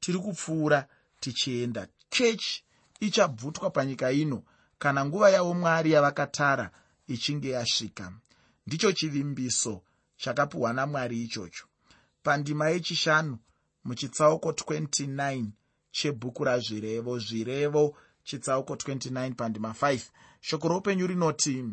tiri 0.00 0.18
kupfuura 0.18 0.88
tichienda. 1.20 1.88
Chechi 2.10 2.62
ichabvutwa 3.00 3.70
panyika 3.70 4.12
ino 4.12 4.42
kana 4.78 5.04
nguva 5.04 5.30
yavo 5.30 5.54
mwari 5.54 5.92
yavakatara 5.92 6.70
ichinge 7.06 7.48
yasvika. 7.50 8.12
Ndicho 8.66 8.92
chivimbiso 8.92 9.82
chakapiwa 10.16 10.72
namwari 10.72 11.22
ichocho. 11.22 11.64
Pandima 12.22 12.68
yechishanu 12.68 13.38
muchitsauko 13.84 14.50
29 14.50 15.46
chebhuku 15.90 16.44
razvirevo 16.44 17.18
zvirevo 17.18 17.96
chitsauko 18.24 18.74
29 18.74 19.34
pandima 19.34 19.70
5 19.70 20.00
shoko 20.40 20.68
roupenyu 20.68 21.06
rinoti 21.06 21.64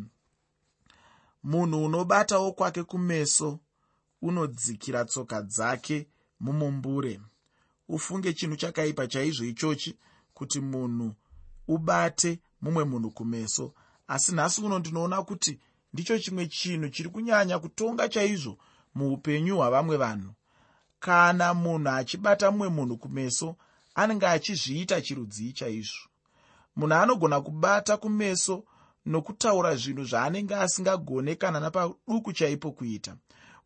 munhu 1.44 1.86
unobatawo 1.86 2.51
kwake 2.51 2.84
kumeso 2.84 3.60
unodzikira 4.22 5.06
tsoka 5.06 5.42
dzake 5.42 6.08
mumumbure. 6.39 7.22
Ufunge 7.88 8.34
chinhu 8.34 8.56
chakaipa 8.56 9.08
chaizvo 9.08 9.46
ichochi 9.46 9.98
kuti 10.44 10.60
munhu 10.62 11.16
ubate 11.68 12.40
mumwe 12.62 12.84
munhu 12.84 13.12
kumeso. 13.12 13.74
Asi 14.08 14.36
nhasi 14.36 14.62
uno 14.62 14.80
ndinoona 14.80 15.24
kuti 15.24 15.60
ndicho 15.94 16.20
chimwe 16.20 16.48
chinhu 16.48 16.90
chiri 16.90 17.10
kunyanya 17.10 17.60
kutonga 17.60 18.10
chaizvo 18.10 18.58
muupenyu 18.96 19.56
hwavamwe 19.58 19.98
vanhu. 19.98 20.32
Kana 21.00 21.54
munhu 21.54 21.90
achibata 21.90 22.52
mumwe 22.52 22.70
munhu 22.70 22.98
kumeso 22.98 23.56
anenge 23.96 24.28
achizviita 24.28 25.02
chirudzii 25.02 25.54
chaizvo? 25.54 26.08
Munhu 26.76 26.94
anogona 26.96 27.42
kubata 27.42 27.98
kumeso 27.98 28.64
nokutaura 29.06 29.76
zvinhu 29.76 30.04
zvaanenge 30.04 30.56
asingagone 30.56 31.36
kana 31.36 31.60
napaduku 31.60 32.34
chaipo 32.34 32.72
kuita. 32.72 33.16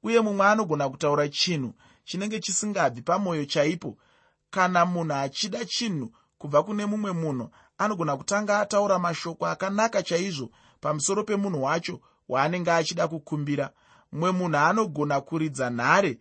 Uye 0.04 0.22
mumwe 0.22 0.46
anogona 0.48 0.90
kutaura 0.90 1.30
chinhu 1.30 1.74
chinenge 2.06 2.40
chisingabvi 2.40 3.02
pamwoyo 3.02 3.46
chaipo. 3.46 3.98
Kana 4.50 4.86
munhu 4.86 5.14
achida 5.14 5.66
chinhu 5.66 6.12
kubva 6.38 6.64
kune 6.64 6.86
mumwe 6.86 7.12
munhu 7.12 7.50
anogona 7.78 8.18
kutanga 8.18 8.60
ataura 8.60 9.00
mashoko 9.00 9.46
akanaka 9.48 10.04
chaizvo 10.04 10.50
pamusoro 10.82 11.24
pemunhu 11.24 11.64
wacho 11.64 12.00
waanenge 12.30 12.72
achida 12.72 13.08
kukumbira. 13.08 13.70
Mumwe 14.12 14.32
munhu 14.32 14.58
anogona 14.58 15.22
kuridza 15.22 15.70
nhare 15.70 16.20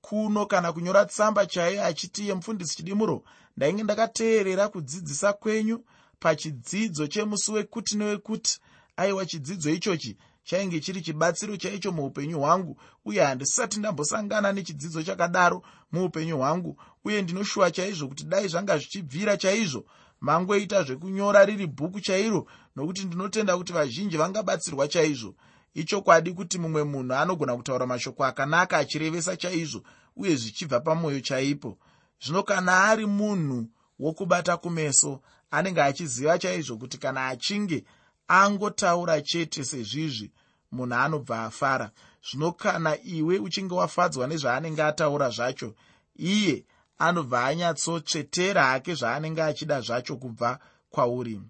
kuno 0.00 0.46
kana 0.46 0.72
kunyora 0.72 1.04
tsamba 1.04 1.46
chaiyo 1.46 1.84
achiti 1.84 2.28
yemufundisi 2.28 2.76
chidimuro 2.76 3.22
ndainge 3.56 3.82
ndakateerera 3.82 4.68
kudzidzisa 4.68 5.32
kwenyu 5.32 5.84
pachidzidzo 6.20 7.06
chemusi 7.06 7.52
wekuti 7.52 7.96
newekuti. 7.96 8.60
Aiwa 8.96 9.26
chidzidzo 9.26 9.70
ichochi 9.70 10.16
chainge 10.44 10.80
chiri 10.80 11.00
chibatsiro 11.02 11.56
chaicho 11.56 11.92
muupenyu 11.92 12.38
hwangu 12.40 12.80
uye 13.04 13.22
handisati 13.24 13.78
ndambosangana 13.78 14.52
nechidzidzo 14.52 15.02
chakadaro 15.02 15.62
muupenyu 15.92 16.36
hwangu 16.38 16.76
uye 17.06 17.22
ndinoshuwa 17.22 17.70
chaizvo 17.70 18.08
kuti 18.08 18.24
dai 18.24 18.48
zvanga 18.48 18.78
zvichibvira 18.78 19.36
chaizvo. 19.36 19.84
Mangoita 20.20 20.82
zvekunyora 20.82 21.44
riri 21.44 21.66
bhuku 21.66 22.00
chairo 22.00 22.46
nokuti 22.76 23.04
ndinotenda 23.04 23.56
kuti 23.56 23.72
vazhinji 23.72 24.16
vangabatsirwa 24.16 24.88
chaizvo. 24.88 25.34
Ichokwadi 25.74 26.32
kuti 26.32 26.58
mumwe 26.58 26.84
munhu 26.84 27.14
anogona 27.14 27.56
kutaura 27.56 27.86
mashoko 27.86 28.24
akanaka 28.24 28.78
achirevesa 28.78 29.36
chaizvo 29.36 29.82
uye 30.16 30.36
zvichibva 30.36 30.80
pamwoyo 30.80 31.20
chaipo. 31.20 31.78
Zvino 32.24 32.42
kana 32.42 32.84
ari 32.84 33.06
munhu 33.06 33.66
wokubata 33.98 34.56
kumeso 34.56 35.20
anenge 35.50 35.82
achiziva 35.82 36.38
chaizvo 36.38 36.76
kuti 36.76 36.98
kana 36.98 37.26
achinge 37.26 37.84
angotaura 38.28 39.20
chete 39.20 39.64
sezvizvi 39.64 40.32
munhu 40.72 40.94
anobva 40.94 41.44
afara. 41.44 41.90
Zvino 42.30 42.52
kana 42.52 42.98
iwe 43.04 43.38
uchinge 43.38 43.74
wafadzwa 43.74 44.26
nezvaanenge 44.26 44.82
ataura 44.82 45.30
zvacho 45.30 45.74
iye 46.16 46.64
anobva 46.98 47.44
anyatsotsvetera 47.44 48.62
hake 48.66 48.94
zvaanenge 48.94 49.42
achida 49.42 49.80
zvacho 49.80 50.16
kubva 50.16 50.58
kwauri. 50.90 51.40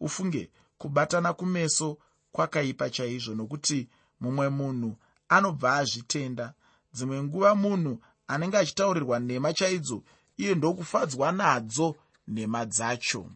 Ufunge 0.00 0.50
kubatana 0.78 1.32
kumeso 1.32 1.98
kwakaipa 2.32 2.90
chaizvo 2.90 3.34
nokuti 3.34 3.88
mumwe 4.20 4.48
munhu 4.48 4.96
anobva 5.28 5.76
azvitenda. 5.76 6.54
Dzimwe 6.94 7.22
nguva 7.22 7.54
munhu 7.54 8.00
anenge 8.26 8.56
achitaurirwa 8.58 9.20
nhema 9.20 9.52
chaidzo 9.52 10.02
iye 10.36 10.54
ndokufadzwa 10.54 11.32
nadzo 11.32 11.96
nhema 12.28 12.64
dzacho. 12.66 13.30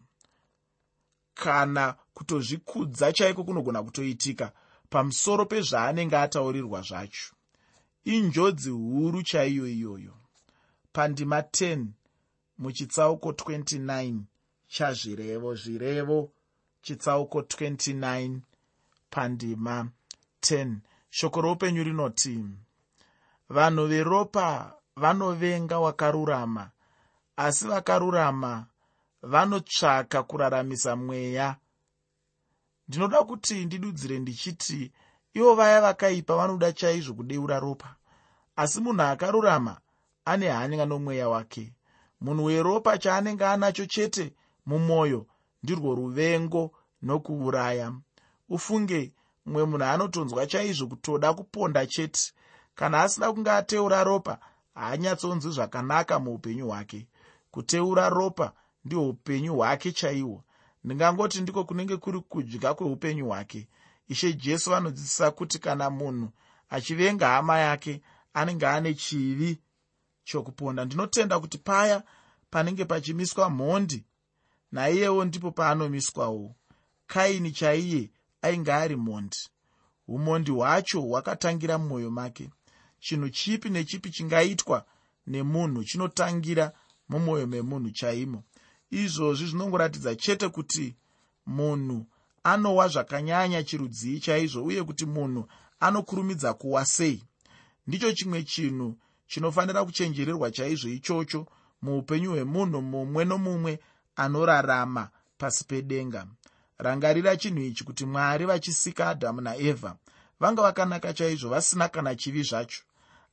Kana 1.33 1.95
kutozvikudza 2.13 3.13
chaiko 3.13 3.43
kunogona 3.43 3.83
kutoitika 3.83 4.51
pamusoro 4.89 5.45
pezvaanenge 5.45 6.17
ataurirwa 6.17 6.81
zvacho. 6.81 7.33
Injodzi 8.03 8.69
huru 8.69 9.23
chaiyo 9.23 9.67
iyoyo 9.67 10.20
pandima 10.93 11.39
10 11.41 11.85
muchitsauko 12.57 13.31
29 13.31 14.19
chazvirevo 14.67 15.55
zvirevo 15.55 16.31
chitsauko 16.81 17.39
29 17.39 18.39
pandima 19.09 19.87
10 20.41 20.75
shoko 21.09 21.41
roupenyu 21.41 21.83
rinoti 21.83 22.45
vanhu 23.49 23.85
veropa 23.87 24.73
vanovenga 24.95 25.79
wakarurama 25.79 26.71
asi 27.37 27.67
vakarurama 27.67 28.65
vanotsvaka 29.21 30.23
kuraramisa 30.23 30.95
mweya. 30.95 31.55
Ndinoda 32.87 33.23
kuti 33.23 33.65
ndidudzire 33.65 34.19
ndichiti 34.19 34.91
ivo 35.33 35.55
vaya 35.55 35.81
vakaipa 35.81 36.35
vanoda 36.35 36.73
chaizvo 36.73 37.13
kudeura 37.13 37.59
ropa 37.59 37.95
asi 38.55 38.81
munhu 38.81 39.01
akarurama 39.01 39.73
ane 40.25 40.49
hanya 40.49 40.85
nomweya 40.85 41.29
wake. 41.29 41.73
Munhu 42.21 42.43
weropa 42.45 42.97
chaanenge 42.97 43.45
anacho 43.45 43.85
chete 43.85 44.33
mumwoyo 44.65 45.27
ndirwo 45.63 45.95
ruvengo 45.95 46.71
nokuuraya. 47.01 47.93
Ufunge 48.49 49.13
mumwe 49.45 49.65
munhu 49.65 49.83
anotonzwa 49.85 50.47
chaizvo 50.47 50.87
kutoda 50.87 51.33
kuponda 51.33 51.85
chete. 51.85 52.33
Kana 52.75 53.01
asina 53.03 53.33
kunge 53.33 53.51
ateura 53.51 54.03
ropa 54.03 54.39
haanyatsonzwi 54.75 55.51
zvakanaka 55.51 56.19
muupenyu 56.19 56.67
hwake. 56.67 57.07
Kuteura 57.51 58.09
ropa 58.09 58.53
ndihwo 58.85 59.09
upenyu 59.09 59.55
hwake 59.55 59.91
chaihwo 59.91 60.43
ndingangoti 60.83 61.41
ndiko 61.41 61.63
kunenge 61.63 61.97
kuri 61.97 62.19
kudya 62.19 62.73
kweupenyu 62.73 63.25
hwake. 63.27 63.67
Ishe 64.07 64.33
jesu 64.33 64.69
vanodzidzisa 64.69 65.31
kuti 65.31 65.59
kana 65.59 65.89
munhu 65.89 66.29
achivenga 66.69 67.27
hama 67.27 67.59
yake 67.59 68.01
anenge 68.33 68.67
ane 68.67 68.93
chivi 68.93 69.59
chokuponda. 70.23 70.85
Ndinotenda 70.85 71.39
kuti 71.39 71.57
paya 71.57 72.03
panenge 72.49 72.85
pachimiswa 72.85 73.49
mhondi 73.49 74.05
naiyewo 74.71 75.25
ndipo 75.25 75.51
paanomiswawo 75.51 76.55
kaini 77.07 77.51
chaiye 77.51 78.11
ainge 78.41 78.73
ari 78.73 78.95
mhondi? 78.95 79.37
Umondi 80.07 80.51
hwacho 80.51 81.01
hwakatangira 81.01 81.77
mumwoyo 81.77 82.11
make. 82.11 82.49
Chinhu 82.99 83.29
chipi 83.29 83.69
nechipi 83.69 84.09
chingaitwa 84.11 84.85
nemunhu 85.27 85.83
chinotangira 85.83 86.71
mumwoyo 87.09 87.47
memunhu 87.47 87.91
chaimo? 87.91 88.43
Izvozvi 88.91 89.45
zvinongoratidza 89.47 90.15
chete 90.15 90.49
kuti 90.49 90.95
munhu 91.45 92.05
anowa 92.43 92.87
zvakanyanya 92.87 93.63
chirudzii 93.63 94.19
chaizvo 94.19 94.63
uye 94.63 94.83
kuti 94.83 95.05
munhu 95.05 95.47
anokurumidza 95.79 96.53
kuwa 96.53 96.85
sei. 96.85 97.23
Ndicho 97.87 98.13
chimwe 98.13 98.43
chinhu 98.43 98.97
chinofanira 99.31 99.85
kuchenjererwa 99.85 100.51
chaizvo 100.51 100.89
ichocho 100.89 101.47
muupenyu 101.81 102.31
hwemunhu 102.31 102.81
mumwe 102.81 103.25
nomumwe 103.25 103.79
anorarama 104.15 105.09
pasi 105.37 105.63
pedenga. 105.63 106.27
Rangarira 106.77 107.37
chinhu 107.37 107.61
ichi 107.61 107.83
kuti 107.83 108.05
mwari 108.05 108.45
vachisika 108.45 109.07
adhamu 109.09 109.41
naevha 109.41 109.95
vanga 110.39 110.61
vakanaka 110.61 111.13
chaizvo 111.13 111.49
vasina 111.49 111.87
kana 111.89 112.15
chivi 112.15 112.43
zvacho. 112.43 112.83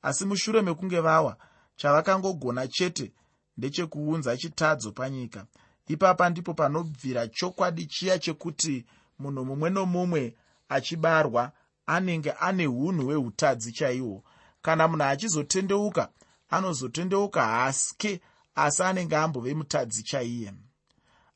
Asi 0.02 0.24
mushure 0.24 0.62
mekunge 0.62 1.00
vawa 1.00 1.36
chavakangogona 1.76 2.68
chete 2.68 3.12
ndechekuunza 3.56 4.36
chitadzo 4.36 4.92
panyika. 4.92 5.46
Ipapa 5.88 6.30
ndipo 6.30 6.54
panobvira 6.54 7.28
chokwadi 7.28 7.86
chiya 7.86 8.18
chekuti 8.18 8.86
munhu 9.18 9.44
mumwe 9.44 9.70
nomumwe 9.70 10.36
achibarwa 10.68 11.52
anenge 11.86 12.30
ane 12.32 12.66
unhu 12.66 13.04
hweutadzi 13.04 13.72
chaihwo 13.72 14.24
kana 14.62 14.88
munhu 14.88 15.04
achizotendeuka 15.04 16.08
anozotendeuka 16.50 17.46
haske 17.46 18.20
asi 18.54 18.82
anenge 18.82 19.16
ambove 19.16 19.54
mutadzi 19.54 20.02
chaiye. 20.02 20.52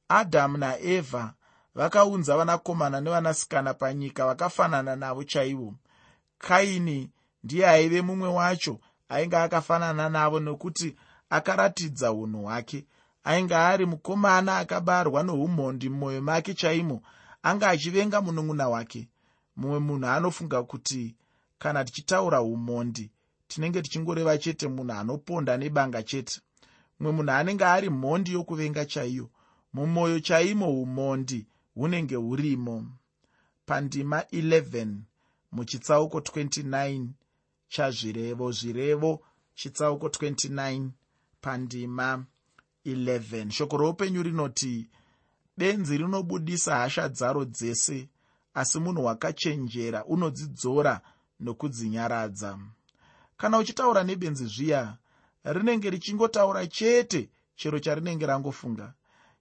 Adhamu 0.08 0.58
naevha 0.58 1.34
vakaunza 1.74 2.36
vanakomana 2.36 3.00
nevanasikana 3.00 3.74
panyika 3.74 4.26
vakafanana 4.26 4.96
navo 4.96 5.24
chaivo. 5.24 5.74
Kaini 6.38 7.10
ndiye 7.44 7.68
aive 7.68 8.02
mumwe 8.02 8.28
wacho 8.28 8.78
ainge 9.08 9.36
akafanana 9.36 10.08
navo 10.08 10.40
nokuti 10.40 10.96
akaratidza 11.30 12.12
unhu 12.12 12.42
hwake. 12.42 12.86
Ainge 13.24 13.54
ari 13.56 13.86
mukomana 13.86 14.58
akabarwa 14.58 15.22
noumhondi 15.22 15.88
mumwoyo 15.88 16.22
make 16.22 16.54
chaimo 16.54 17.02
anga 17.42 17.68
achivenga 17.68 18.20
munun'una 18.20 18.68
wake. 18.68 19.08
Mumwe 19.56 19.78
munhu 19.78 20.06
anofunga 20.08 20.62
kuti 20.62 21.16
kana 21.62 21.84
tichitaura 21.84 22.42
umhondi 22.42 23.10
tinenge 23.48 23.82
tichingoreva 23.82 24.38
chete 24.38 24.66
munhu 24.68 24.92
anoponda 24.92 25.56
nebanga 25.56 26.02
chete. 26.02 26.40
Mumwe 27.00 27.12
munhu 27.16 27.32
anenge 27.32 27.64
ari 27.64 27.88
mhondi 27.90 28.32
yokuvenga 28.32 28.84
chaiyo 28.92 29.26
mumwoyo 29.74 30.20
chaimo 30.20 30.82
umhondi 30.82 31.46
hunenge 31.74 32.16
hurimo. 32.16 32.76
Pandima 33.66 34.18
11 34.20 34.94
muchitsauko 35.52 36.18
29 36.18 37.06
chazvirevo 37.68 38.52
zvirevo 38.52 39.20
chitsauko 39.54 40.06
29 40.06 40.88
pandima 41.40 42.24
11 42.86 43.50
shoko 43.50 43.76
roupenyu 43.76 44.22
rinoti 44.22 44.88
benzi 45.56 45.98
rinobudisa 45.98 46.76
hasha 46.76 47.08
dzaro 47.08 47.44
dzese 47.44 48.08
asi 48.54 48.78
munhu 48.78 49.04
wakachenjera 49.04 50.04
unodzidzora 50.04 51.00
nokudzinyaradza 51.44 52.58
kana 53.36 53.58
uchitaura 53.58 54.02
nebenzi 54.04 54.46
zviya 54.46 54.82
rinenge 55.44 55.90
richingotaura 55.90 56.66
chete 56.66 57.30
chero 57.56 57.78
charinenge 57.78 58.26
rangofunga. 58.26 58.94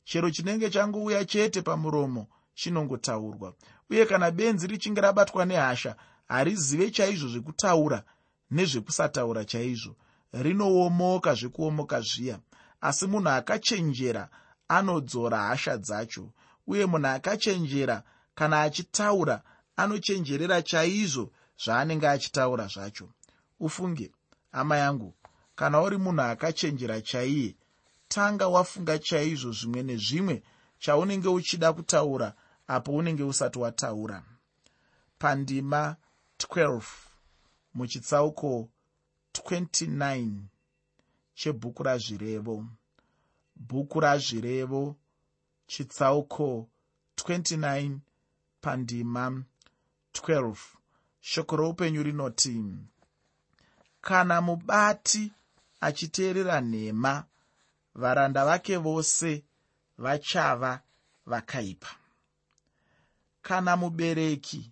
Chero 0.04 0.32
chinenge 0.32 0.70
changouya 0.70 1.26
chete 1.26 1.62
pamuromo 1.62 2.28
chinongotaurwa. 2.54 3.54
Uye 3.90 4.06
kana 4.06 4.32
benzi 4.32 4.68
richinge 4.68 5.02
rabatwa 5.02 5.46
nehasha 5.46 5.96
harizive 6.28 6.92
chaizvo 6.92 7.28
zvekutaura 7.30 8.04
nezvekusataura 8.52 9.46
chaizvo. 9.46 9.96
Rinoomoka 10.34 11.34
zvekuomoka 11.34 12.02
zviya. 12.02 12.40
Asi 12.82 13.08
munhu 13.08 13.30
akachenjera 13.30 14.30
anodzora 14.68 15.38
hasha 15.38 15.78
dzacho. 15.78 16.34
Uye 16.68 16.86
munhu 16.86 17.08
akachenjera 17.08 18.04
kana 18.36 18.62
achitaura 18.62 19.42
anochenjerera 19.76 20.62
chaizvo 20.62 21.32
zvaanenge 21.64 22.08
achitaura 22.08 22.68
zvacho. 22.68 23.10
Ufunge 23.60 24.12
hama 24.52 24.78
yangu 24.78 25.14
kana 25.56 25.82
uri 25.82 25.98
munhu 25.98 26.22
akachenjera 26.22 27.02
chaiye 27.02 27.56
tanga 28.08 28.48
wafunga 28.48 29.00
chaizvo 29.00 29.52
zvimwe 29.52 29.84
nezvimwe 29.84 30.44
chaunenge 30.80 31.30
uchida 31.30 31.74
kutaura 31.74 32.34
apo 32.68 32.92
unenge 32.92 33.24
usati 33.24 33.60
wataura. 33.60 34.24
Pandima 35.20 35.96
12 36.38 36.82
muchitsauko 37.74 38.70
29 39.34 40.32
chebhuku 41.34 41.84
razvirevo. 41.84 42.66
Bhuku 43.56 44.00
razvirevo 44.00 44.96
chitsauko 45.68 46.70
29 47.16 47.98
pandima 48.62 49.44
12 50.14 50.81
shoko 51.22 51.56
roupenyu 51.56 52.04
rinoti 52.04 52.64
kana 54.02 54.42
mubati 54.42 55.32
achiteerera 55.82 56.62
nhema 56.62 57.24
varanda 57.96 58.46
vake 58.46 58.78
vose 58.78 59.44
vachava 59.98 60.80
vakaipa. 61.26 61.88
Kana 63.42 63.78
mubereki 63.78 64.72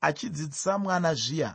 achidzidzisa 0.00 0.78
mwana 0.78 1.14
zviya 1.14 1.54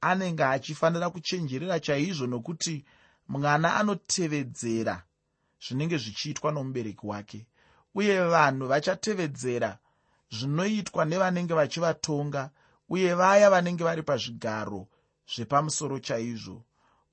anenge 0.00 0.44
achifanira 0.44 1.10
kuchenjerera 1.10 1.80
chaizvo 1.80 2.26
nokuti 2.26 2.84
mwana 3.28 3.76
anotevedzera 3.76 5.02
zvinenge 5.64 5.96
zvichiitwa 5.98 6.52
nomubereki 6.52 7.06
wake. 7.06 7.46
Uye 7.94 8.24
vanhu 8.28 8.66
vachatevedzera 8.66 9.78
zvinoitwa 10.30 11.04
nevanenge 11.04 11.54
vachivatonga 11.54 12.50
uye 12.88 13.14
vaya 13.14 13.50
vanenge 13.50 13.84
vari 13.84 14.02
pazvigaro 14.02 14.88
zvepamusoro 15.34 15.98
chaizvo. 15.98 16.64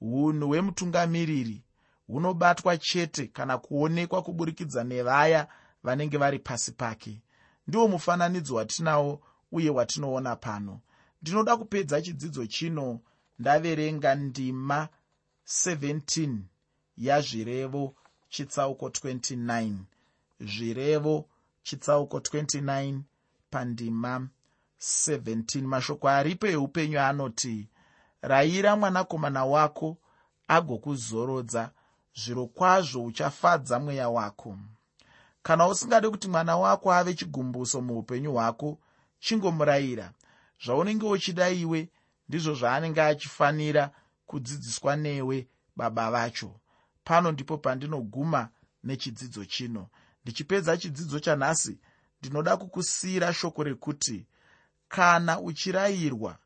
Unhu 0.02 0.48
hwemutungamiriri 0.48 1.64
hunobatwa 2.08 2.78
chete 2.78 3.28
kana 3.28 3.58
kuonekwa 3.58 4.22
kuburikidza 4.22 4.84
nevaya 4.84 5.48
vanenge 5.84 6.18
vari 6.18 6.40
pasi 6.40 6.72
pake. 6.72 7.22
Ndiwo 7.68 7.88
mufananidzo 7.88 8.56
watinawo 8.56 9.22
uye 9.52 9.70
watinoona 9.70 10.36
pano. 10.36 10.82
Ndinoda 11.22 11.58
kupedza 11.58 12.02
chidzidzo 12.02 12.46
chino 12.46 13.00
ndaverenga 13.40 14.16
ndima 14.16 14.88
17 15.48 16.38
yazvirevo 16.98 17.96
chitsauko 18.30 18.88
29 18.88 19.74
zvirevo 20.40 21.30
chitsauko 21.64 22.18
29 22.18 23.00
pandima. 23.50 24.20
17 24.20 24.41
mashoko 25.64 26.10
aripo 26.10 26.48
eupenyu 26.48 27.00
anoti 27.00 27.70
rayira 28.22 28.76
mwanakomana 28.76 29.46
wako 29.46 29.98
agokuzorodza 30.48 31.72
zviro 32.16 32.48
kwazvo 32.48 33.04
uchafadza 33.04 33.80
mweya 33.80 34.10
wako. 34.10 34.58
Kana 35.44 35.68
usingade 35.68 36.10
kuti 36.10 36.28
mwana 36.28 36.58
wako 36.58 36.94
ave 36.94 37.14
chigumbuso 37.14 37.82
muupenyu 37.82 38.32
hwako 38.34 38.80
chingomurayira 39.20 40.12
zvaunenge 40.66 41.06
uchida 41.06 41.50
iwe 41.50 41.90
ndizvo 42.30 42.54
zvaanenge 42.54 43.02
achifanira 43.02 43.92
kudzidziswa 44.26 44.96
newe 44.96 45.48
baba 45.76 46.12
vacho. 46.12 46.60
Pano 47.04 47.32
ndipo 47.32 47.58
pandinoguma 47.58 48.50
nechidzidzo 48.84 49.46
chino. 49.46 49.88
Ndichipedza 50.24 50.78
chidzidzo 50.78 51.20
chanhasi 51.20 51.80
ndinoda 52.20 52.58
kukusiyira 52.58 53.34
shoko 53.34 53.64
rekuti 53.64 54.26
kana 54.92 55.40
uchirayirwa 55.40 56.38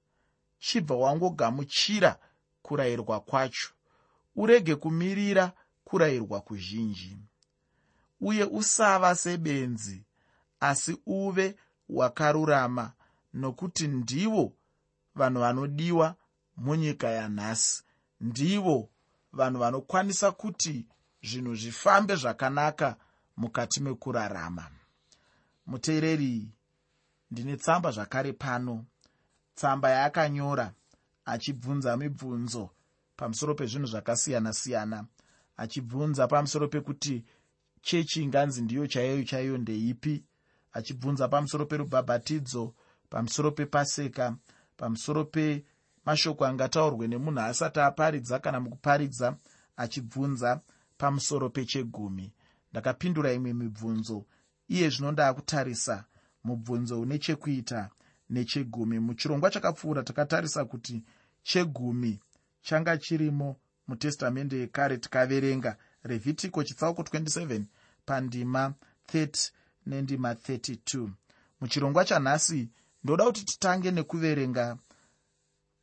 chibva 0.60 0.96
wangogamuchira 0.96 2.20
kurayirwa 2.62 3.20
kwacho. 3.20 3.70
Urege 4.36 4.76
kumirira 4.76 5.52
kurayirwa 5.84 6.42
kuzhinji. 6.42 7.18
Uye 8.22 8.44
usava 8.44 9.16
sebenzi 9.16 10.04
asi 10.60 10.98
uve 11.06 11.56
wakarurama 11.90 12.94
nokuti 13.34 13.88
ndivo 13.88 14.54
vanhu 15.16 15.40
vanodiwa 15.40 16.16
munyika 16.58 17.08
yanhasi. 17.10 17.84
Ndivo 18.22 18.90
vanhu 19.34 19.60
vanokwanisa 19.60 20.32
kuti 20.32 20.86
zvinhu 21.24 21.56
zvifambe 21.56 22.16
zvakanaka 22.16 22.96
mukati 23.38 23.80
mekurarama. 23.82 24.72
Muteereri 25.66 26.50
ndine 27.32 27.58
tsamba 27.58 27.92
zvakare 27.92 28.34
pano. 28.34 28.86
Tsamba 29.56 29.90
yaakanyora 29.90 30.74
achibvunza 31.26 31.98
mibvunzo 31.98 32.70
pamusoro 33.18 33.56
pezvinhu 33.56 33.88
zvakasiyana-siyana. 33.88 35.06
Achibvunza 35.58 36.28
pamusoro 36.28 36.68
pekuti 36.68 37.26
chechi 37.82 38.24
inganzi 38.24 38.62
ndiyo 38.62 38.88
chaiyo 38.88 39.24
chaiyo 39.24 39.58
ndeipi. 39.58 40.24
Achibvunza 40.74 41.28
pamusoro 41.28 41.66
perubhabhatidzo 41.66 42.74
pamusoro 43.10 43.52
pepaseka 43.52 44.36
pamusoro 44.78 45.26
pemashoko 45.26 46.46
angataurwe 46.46 47.08
nemunhu 47.08 47.40
asati 47.40 47.80
aparidza 47.80 48.40
kana 48.40 48.60
mukuparidza 48.60 49.38
achibvunza 49.78 50.62
pamusoro 50.98 51.50
pechegumi. 51.50 52.34
Ndakapindura 52.72 53.34
imwe 53.34 53.54
mibvunzo 53.54 54.26
iye 54.68 54.90
zvino 54.90 55.12
ndaakutarisa 55.12 56.06
mubvunzo 56.46 57.02
une 57.02 57.20
chekuita 57.20 57.90
nechegumi. 58.30 59.00
Muchirongwa 59.00 59.50
chakapfuura 59.52 60.04
takatarisa 60.04 60.66
kuti 60.66 61.04
chegumi 61.44 62.20
changa 62.62 62.98
chirimo 62.98 63.56
mutestamende 63.88 64.58
yekare 64.60 64.98
tikaverenga. 64.98 65.78
Revhitiko 66.04 66.64
chitsauko 66.64 67.02
27 67.02 67.64
pandima 68.06 68.74
30 69.14 69.52
nendima 69.86 70.34
32 70.34 71.10
muchirongwa 71.62 72.06
chanhasi 72.06 72.70
ndoda 73.04 73.26
kuti 73.26 73.46
titange 73.46 73.92
nekuverenga 73.92 74.78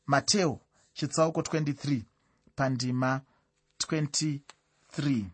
mateo 0.07 0.61
chitsauko 0.94 1.40
23 1.40 2.03
pandima 2.57 3.20
23 3.88 5.25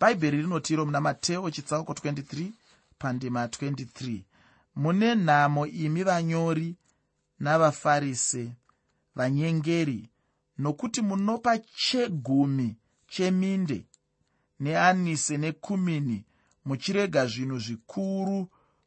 bhaibheri 0.00 0.36
rinotiro 0.42 0.84
muna 0.84 1.00
mateo 1.00 1.50
chitsauko 1.50 1.92
23 1.92 2.50
pandima 3.02 3.46
23 3.46 4.22
mune 4.80 5.08
nhamo 5.14 5.62
imi 5.84 6.02
vanyori 6.08 6.68
navafarise 7.44 8.44
vanyengeri 9.16 10.00
nokuti 10.62 11.00
munopa 11.08 11.52
chegumi 11.58 12.68
cheminde 13.12 13.78
neanise 14.60 15.34
nekumini 15.36 16.18
muchirega 16.66 17.22
zvinhu 17.32 17.58
zvikuru 17.64 18.38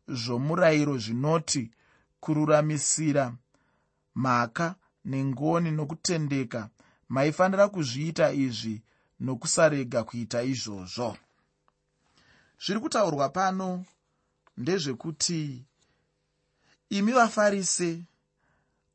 zvomurayiro 0.08 0.95
zvinoti 1.04 1.63
kururamisira 2.19 3.25
mhaka 4.15 4.75
nengoni 5.06 5.71
nokutendeka. 5.71 6.69
Maifanira 7.10 7.67
kuzviita 7.67 8.32
izvi 8.32 8.82
nokusarega 9.19 10.04
kuita 10.04 10.41
izvozvo. 10.43 11.17
Zviri 12.63 12.80
kutaurwa 12.80 13.30
pano 13.30 13.86
ndezvekuti 14.58 15.65
imi 16.89 17.12
vafarise 17.12 18.04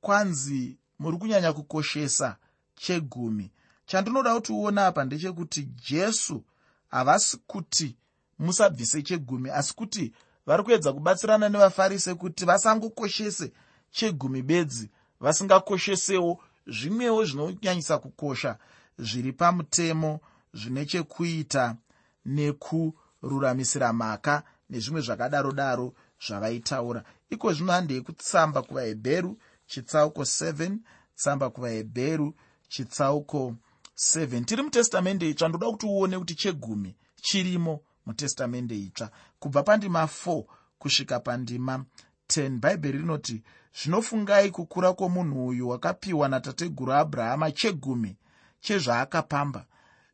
kwanzi 0.01 0.77
muri 0.99 1.16
kunyanya 1.18 1.53
kukoshesa 1.53 2.37
chegumi. 2.75 3.51
Chandinoda 3.87 4.35
kuti 4.35 4.53
uona 4.53 4.87
apa 4.87 5.05
ndechekuti 5.05 5.62
jesu 5.62 6.44
havasi 6.88 7.37
kuti 7.46 7.96
musabvise 8.38 9.03
chegumi 9.03 9.51
asi 9.51 9.75
kuti 9.75 10.12
vari 10.46 10.62
kuedza 10.62 10.92
kubatsirana 10.92 11.49
nevafarise 11.49 12.14
kuti 12.14 12.44
vasangokoshese 12.44 13.53
chegumi 13.90 14.42
bedzi 14.42 14.90
vasingakoshesewo 15.20 16.40
zvimwewo 16.66 17.25
zvinonyanyisa 17.25 17.99
kukosha 17.99 18.59
zviri 18.99 19.33
pamutemo 19.33 20.20
zvine 20.55 20.87
chekuita 20.87 21.77
nekururamisira 22.25 23.92
mhaka 23.92 24.42
nezvimwe 24.70 25.00
zvakadaro 25.00 25.52
daro 25.52 25.94
zvavaitaura. 26.26 27.04
Iko 27.30 27.52
zvino 27.52 27.72
handei 27.72 28.00
kutsamba 28.00 28.62
kuvahebheru 28.62 29.38
chitsauko 29.66 30.22
7 30.22 30.78
tsamba 31.16 31.50
kuvahebheru 31.50 32.35
chitsauko 32.68 33.56
7 33.96 34.44
tiri 34.44 34.62
mutestamende 34.62 35.30
itsva 35.30 35.48
ndoda 35.48 35.66
kuti 35.70 35.87
uone 35.87 36.18
kuti 36.18 36.35
chegumi 36.35 36.96
chirimo 37.22 37.80
mutestamende 38.06 38.78
itsva. 38.78 39.11
Kubva 39.38 39.62
pandima 39.62 40.04
4 40.04 40.44
kusvika 40.78 41.20
pandima 41.20 41.85
10 42.28 42.59
bhaibheri 42.59 42.98
rinoti 42.98 43.42
zvinofungai 43.74 44.50
kukura 44.50 44.92
kwomunhu 44.92 45.46
uyu 45.46 45.68
wakapiwa 45.68 46.28
natateguru 46.28 46.92
abrahama 46.92 47.52
chegumi 47.52 48.16
chezvaakapamba. 48.61 49.66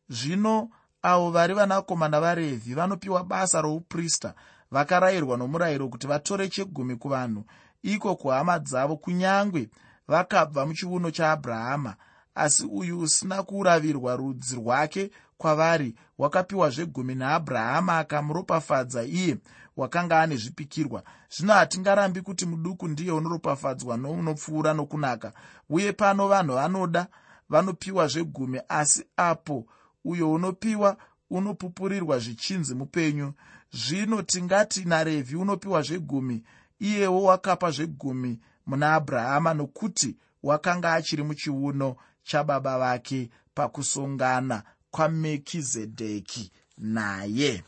Zvino 0.09 0.69
avo 1.07 1.31
vari 1.31 1.53
vanakomana 1.53 2.19
varevhi 2.19 2.73
vanopiwa 2.73 3.23
basa 3.23 3.61
rouprista 3.61 4.33
vakarayirwa 4.71 5.37
nomurayiro 5.37 5.89
kuti 5.89 6.07
vatore 6.07 6.49
chegumi 6.49 6.95
kuvanhu. 6.95 7.43
Iko 7.83 8.15
kuhama 8.15 8.59
dzavo 8.59 8.97
kunyange 8.97 9.69
vakabva 10.07 10.65
muchiuno 10.65 11.11
chaabrahama 11.11 11.95
asi 12.35 12.65
uyu 12.65 12.99
usina 12.99 13.43
kuravirwa 13.43 14.15
rudzi 14.15 14.55
rwake 14.55 15.11
kwavari 15.37 15.95
wakapiwa 16.17 16.69
zvegumi 16.69 17.15
naabrahama 17.15 17.97
akamuropafadza 17.97 19.03
iye 19.03 19.37
wakanga 19.77 20.21
ane 20.21 20.35
zvipikirwa. 20.35 21.03
Zvino 21.29 21.53
hatingarambi 21.53 22.21
kuti 22.21 22.45
muduku 22.45 22.87
ndiye 22.87 23.11
unoropafadzwa 23.11 23.97
nounopfuura 23.97 24.73
nokunaka 24.73 25.33
uye 25.69 25.93
pano 25.93 26.27
vanhu 26.27 26.53
vanoda 26.53 27.07
vanopiwa 27.49 28.07
zvegumi 28.07 28.61
asi 28.69 29.05
apo 29.17 29.65
uyo 30.07 30.31
unopiwa 30.31 30.97
unopupurirwa 31.29 32.19
zvichinzi 32.19 32.75
mupenyu. 32.75 33.33
Zvino 33.71 34.21
tingati 34.21 34.85
narevhi 34.85 35.35
unopiwa 35.35 35.81
zvegumi 35.81 36.43
iyewo 36.79 37.23
wakapa 37.23 37.71
zvegumi 37.71 38.39
muna 38.65 38.93
abrahama 38.93 39.53
nokuti 39.53 40.15
wakanga 40.43 40.93
achiri 40.93 41.23
muchiuno 41.23 41.95
chababa 42.23 42.79
vake 42.79 43.29
pakusongana 43.53 44.63
kwamekizedheki 44.91 46.51
naye. 46.77 47.63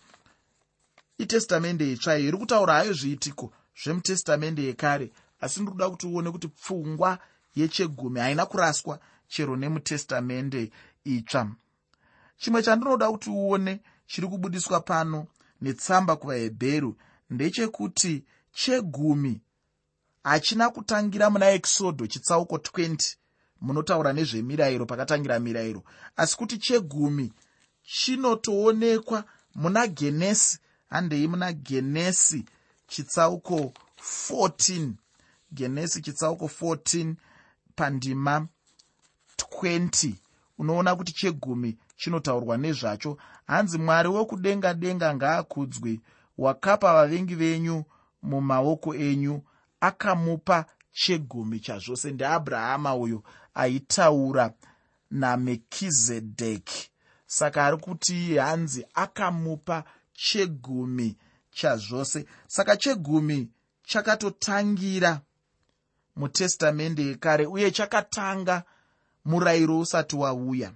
Itestamende 1.18 1.92
itsva 1.92 2.18
iri 2.18 2.38
kutaura 2.38 2.74
hayo 2.74 2.94
zviitiko 2.94 3.54
zvemutestamende 3.84 4.64
yekare? 4.64 5.12
Asi 5.42 5.62
ndinoda 5.62 5.90
kuti 5.90 6.08
uone 6.08 6.32
kuti 6.32 6.48
pfungwa 6.48 7.20
yechegumi 7.56 8.20
haina 8.20 8.46
kuraswa 8.46 9.00
chero 9.28 9.56
nemutestamende 9.56 10.72
itsva 11.04 11.52
chimwe 12.40 12.64
chandinoda 12.64 13.12
kuti 13.12 13.30
uone 13.30 13.74
chiri 14.08 14.28
kubudiswa 14.28 14.80
pano 14.80 15.28
netsamba 15.62 16.16
kuvahebheru 16.16 16.92
ndechekuti 17.30 18.24
chegumi 18.60 19.42
hachina 20.24 20.70
kutangira 20.70 21.30
muna 21.30 21.48
exodho 21.58 22.08
chitsauko 22.08 22.56
20 22.58 23.16
munotaura 23.62 24.14
nezvemirayiro 24.14 24.86
pakatangira 24.86 25.40
mirayiro. 25.40 25.84
Asi 26.16 26.38
kuti 26.38 26.58
chegumi 26.58 27.34
chinotoonekwa 27.84 29.24
muna 29.56 29.88
genesi 29.88 30.60
handei 30.90 31.28
muna 31.28 31.54
genesi 31.54 32.46
chitsauko 32.88 33.74
14 34.30 34.92
genesi 35.52 36.02
chitsauko 36.02 36.46
14 36.62 37.16
pandima 37.76 38.48
20 39.38 40.14
unoona 40.58 40.96
kuti 40.96 41.14
chegumi 41.14 41.78
chinotaurwa 42.00 42.58
nezvacho. 42.58 43.18
Hanzi 43.48 43.78
mwari 43.78 44.10
wokudenga 44.10 44.74
denga 44.74 45.16
ngaakudzwi 45.16 46.02
wakapa 46.38 46.94
vavengi 46.94 47.36
venyu 47.36 47.84
mumaoko 48.22 48.96
enyu 48.96 49.42
akamupa 49.80 50.66
chegumi 50.92 51.60
chazvose. 51.60 52.12
Ndeabrahama 52.12 52.96
uyo 52.96 53.24
aitaura 53.54 54.54
namekizedheki. 55.12 56.90
Saka 57.26 57.66
ari 57.66 57.78
kuti 57.78 58.36
hanzi 58.38 58.86
akamupa 58.94 59.84
chegumi 60.14 61.18
chazvose. 61.52 62.26
Saka 62.48 62.78
chegumi 62.78 63.50
chakatotangira 63.84 65.22
mutestamende 66.16 67.04
yekare 67.06 67.46
uye 67.46 67.72
chakatanga 67.72 68.64
murayiro 69.26 69.80
usati 69.80 70.16
wauya 70.16 70.72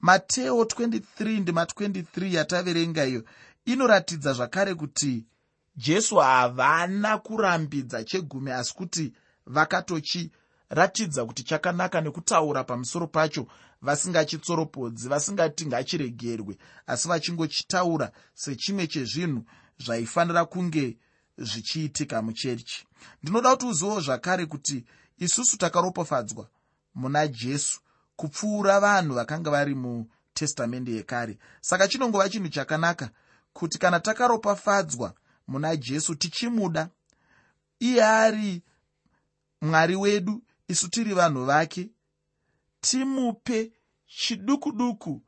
mateo 0.00 0.62
23 0.62 1.40
ndima 1.40 1.64
23 1.64 2.34
yataverenga 2.34 3.06
iyo. 3.06 3.24
Inoratidza 3.64 4.32
zvakare 4.32 4.74
kuti 4.74 5.26
jesu 5.76 6.16
havana 6.16 7.18
kurambidza 7.18 8.04
chegumi 8.04 8.50
asi 8.50 8.74
kuti 8.74 9.12
vakatochiratidza 9.46 11.24
kuti 11.26 11.42
chakanaka 11.42 12.00
nekutaura 12.00 12.64
pamusoro 12.64 13.06
pacho 13.06 13.46
vasingachitsoropodzi 13.82 15.08
vasingati 15.08 15.66
ngachiregerwe 15.66 16.58
asi 16.86 17.08
vachingochitaura 17.08 18.12
sechimwe 18.34 18.86
chezvinhu 18.86 19.44
zvaifanira 19.78 20.44
kunge 20.44 20.96
zvichiitika 21.38 22.22
muchechi. 22.22 22.86
Ndinoda 23.22 23.50
kuti 23.50 23.66
uzivewo 23.66 24.00
zvakare 24.00 24.46
kuti 24.46 24.84
isusu 25.18 25.56
takaropofadzwa 25.58 26.48
muna 26.94 27.28
jesu 27.28 27.80
kupfuura 28.18 28.80
vanhu 28.80 29.14
vakanga 29.14 29.50
vari 29.50 29.74
mutestamende 29.74 30.92
yekare. 30.92 31.38
Saka 31.60 31.88
chinongova 31.88 32.28
chinhu 32.28 32.48
chakanaka 32.48 33.10
kuti 33.52 33.78
kana 33.78 34.00
takaropafadzwa 34.00 35.14
muna 35.48 35.76
jesu 35.76 36.14
tichimuda 36.14 36.88
iye 37.80 38.04
ari 38.04 38.62
mwari 39.60 39.96
wedu 39.96 40.42
isu 40.68 40.88
tiri 40.88 41.14
vanhu 41.14 41.44
vake 41.44 41.90
timupe 42.80 43.72
chiduku 44.06 44.72
duku 44.72 45.22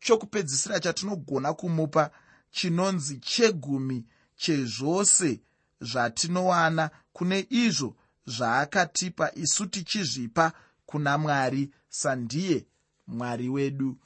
chokupedzisira 0.00 0.80
chatinogona 0.80 1.54
kumupa 1.54 2.10
chinonzi 2.50 3.18
chegumi 3.18 4.04
chezvose 4.36 5.40
zvatinowana 5.80 6.90
kune 7.12 7.46
izvo 7.50 7.96
zvaakatipa 8.26 9.34
isu 9.34 9.66
tichizvipa 9.66 10.52
kuna 10.86 11.18
mwari 11.18 11.70
sandiye 11.88 12.66
mwari 13.06 13.48
wedu 13.48 13.96